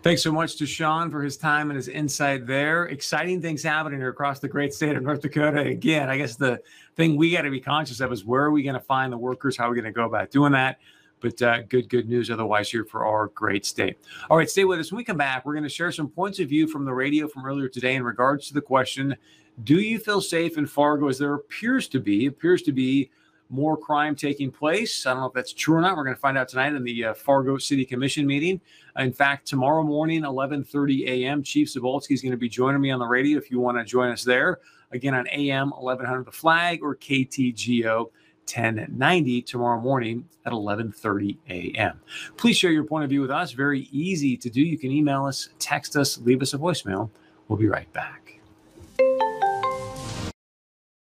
Thanks 0.02 0.20
so 0.20 0.32
much 0.32 0.56
to 0.56 0.66
Shawn 0.66 1.12
for 1.12 1.22
his 1.22 1.36
time 1.36 1.70
and 1.70 1.76
his 1.76 1.86
insight 1.86 2.44
there. 2.44 2.86
Exciting 2.86 3.40
things 3.40 3.62
happening 3.62 4.00
here 4.00 4.08
across 4.08 4.40
the 4.40 4.48
great 4.48 4.74
state 4.74 4.96
of 4.96 5.04
North 5.04 5.22
Dakota. 5.22 5.60
Again, 5.60 6.10
I 6.10 6.18
guess 6.18 6.34
the 6.34 6.60
thing 6.96 7.14
we 7.14 7.30
got 7.30 7.42
to 7.42 7.50
be 7.50 7.60
conscious 7.60 8.00
of 8.00 8.10
is 8.12 8.24
where 8.24 8.42
are 8.42 8.50
we 8.50 8.64
going 8.64 8.74
to 8.74 8.80
find 8.80 9.12
the 9.12 9.16
workers? 9.16 9.56
How 9.56 9.68
are 9.68 9.70
we 9.70 9.76
going 9.76 9.84
to 9.84 9.92
go 9.92 10.04
about 10.04 10.32
doing 10.32 10.50
that? 10.52 10.80
But 11.20 11.40
uh, 11.40 11.62
good, 11.62 11.88
good 11.88 12.08
news 12.08 12.32
otherwise 12.32 12.68
here 12.68 12.84
for 12.84 13.06
our 13.06 13.28
great 13.28 13.64
state. 13.64 13.96
All 14.28 14.36
right, 14.36 14.50
stay 14.50 14.64
with 14.64 14.80
us. 14.80 14.90
When 14.90 14.96
we 14.96 15.04
come 15.04 15.18
back, 15.18 15.46
we're 15.46 15.54
going 15.54 15.62
to 15.62 15.68
share 15.68 15.92
some 15.92 16.08
points 16.08 16.40
of 16.40 16.48
view 16.48 16.66
from 16.66 16.84
the 16.84 16.92
radio 16.92 17.28
from 17.28 17.46
earlier 17.46 17.68
today 17.68 17.94
in 17.94 18.02
regards 18.02 18.48
to 18.48 18.54
the 18.54 18.60
question 18.60 19.16
Do 19.62 19.76
you 19.76 20.00
feel 20.00 20.20
safe 20.20 20.58
in 20.58 20.66
Fargo 20.66 21.06
as 21.06 21.18
there 21.18 21.34
appears 21.34 21.86
to 21.86 22.00
be, 22.00 22.26
appears 22.26 22.62
to 22.62 22.72
be 22.72 23.08
more 23.52 23.76
crime 23.76 24.16
taking 24.16 24.50
place. 24.50 25.06
I 25.06 25.12
don't 25.12 25.20
know 25.20 25.26
if 25.26 25.34
that's 25.34 25.52
true 25.52 25.76
or 25.76 25.80
not. 25.80 25.96
We're 25.96 26.04
going 26.04 26.16
to 26.16 26.20
find 26.20 26.38
out 26.38 26.48
tonight 26.48 26.72
in 26.72 26.82
the 26.82 27.04
uh, 27.04 27.14
Fargo 27.14 27.58
City 27.58 27.84
Commission 27.84 28.26
meeting. 28.26 28.60
In 28.98 29.12
fact, 29.12 29.46
tomorrow 29.46 29.82
morning, 29.82 30.22
11:30 30.22 31.06
a.m., 31.06 31.42
Chief 31.42 31.68
Zibolski 31.68 32.12
is 32.12 32.22
going 32.22 32.32
to 32.32 32.38
be 32.38 32.48
joining 32.48 32.80
me 32.80 32.90
on 32.90 32.98
the 32.98 33.06
radio. 33.06 33.38
If 33.38 33.50
you 33.50 33.60
want 33.60 33.78
to 33.78 33.84
join 33.84 34.10
us 34.10 34.24
there, 34.24 34.58
again 34.90 35.14
on 35.14 35.26
AM 35.28 35.70
1100 35.70 36.24
The 36.24 36.32
Flag 36.32 36.82
or 36.82 36.96
KTGO 36.96 38.10
1090 38.44 39.42
tomorrow 39.42 39.80
morning 39.80 40.28
at 40.44 40.52
11:30 40.52 41.36
a.m. 41.48 42.00
Please 42.36 42.56
share 42.56 42.72
your 42.72 42.84
point 42.84 43.04
of 43.04 43.10
view 43.10 43.20
with 43.20 43.30
us. 43.30 43.52
Very 43.52 43.88
easy 43.92 44.36
to 44.36 44.50
do. 44.50 44.60
You 44.60 44.78
can 44.78 44.90
email 44.90 45.24
us, 45.26 45.50
text 45.58 45.96
us, 45.96 46.18
leave 46.18 46.42
us 46.42 46.54
a 46.54 46.58
voicemail. 46.58 47.10
We'll 47.48 47.58
be 47.58 47.68
right 47.68 47.90
back. 47.92 48.41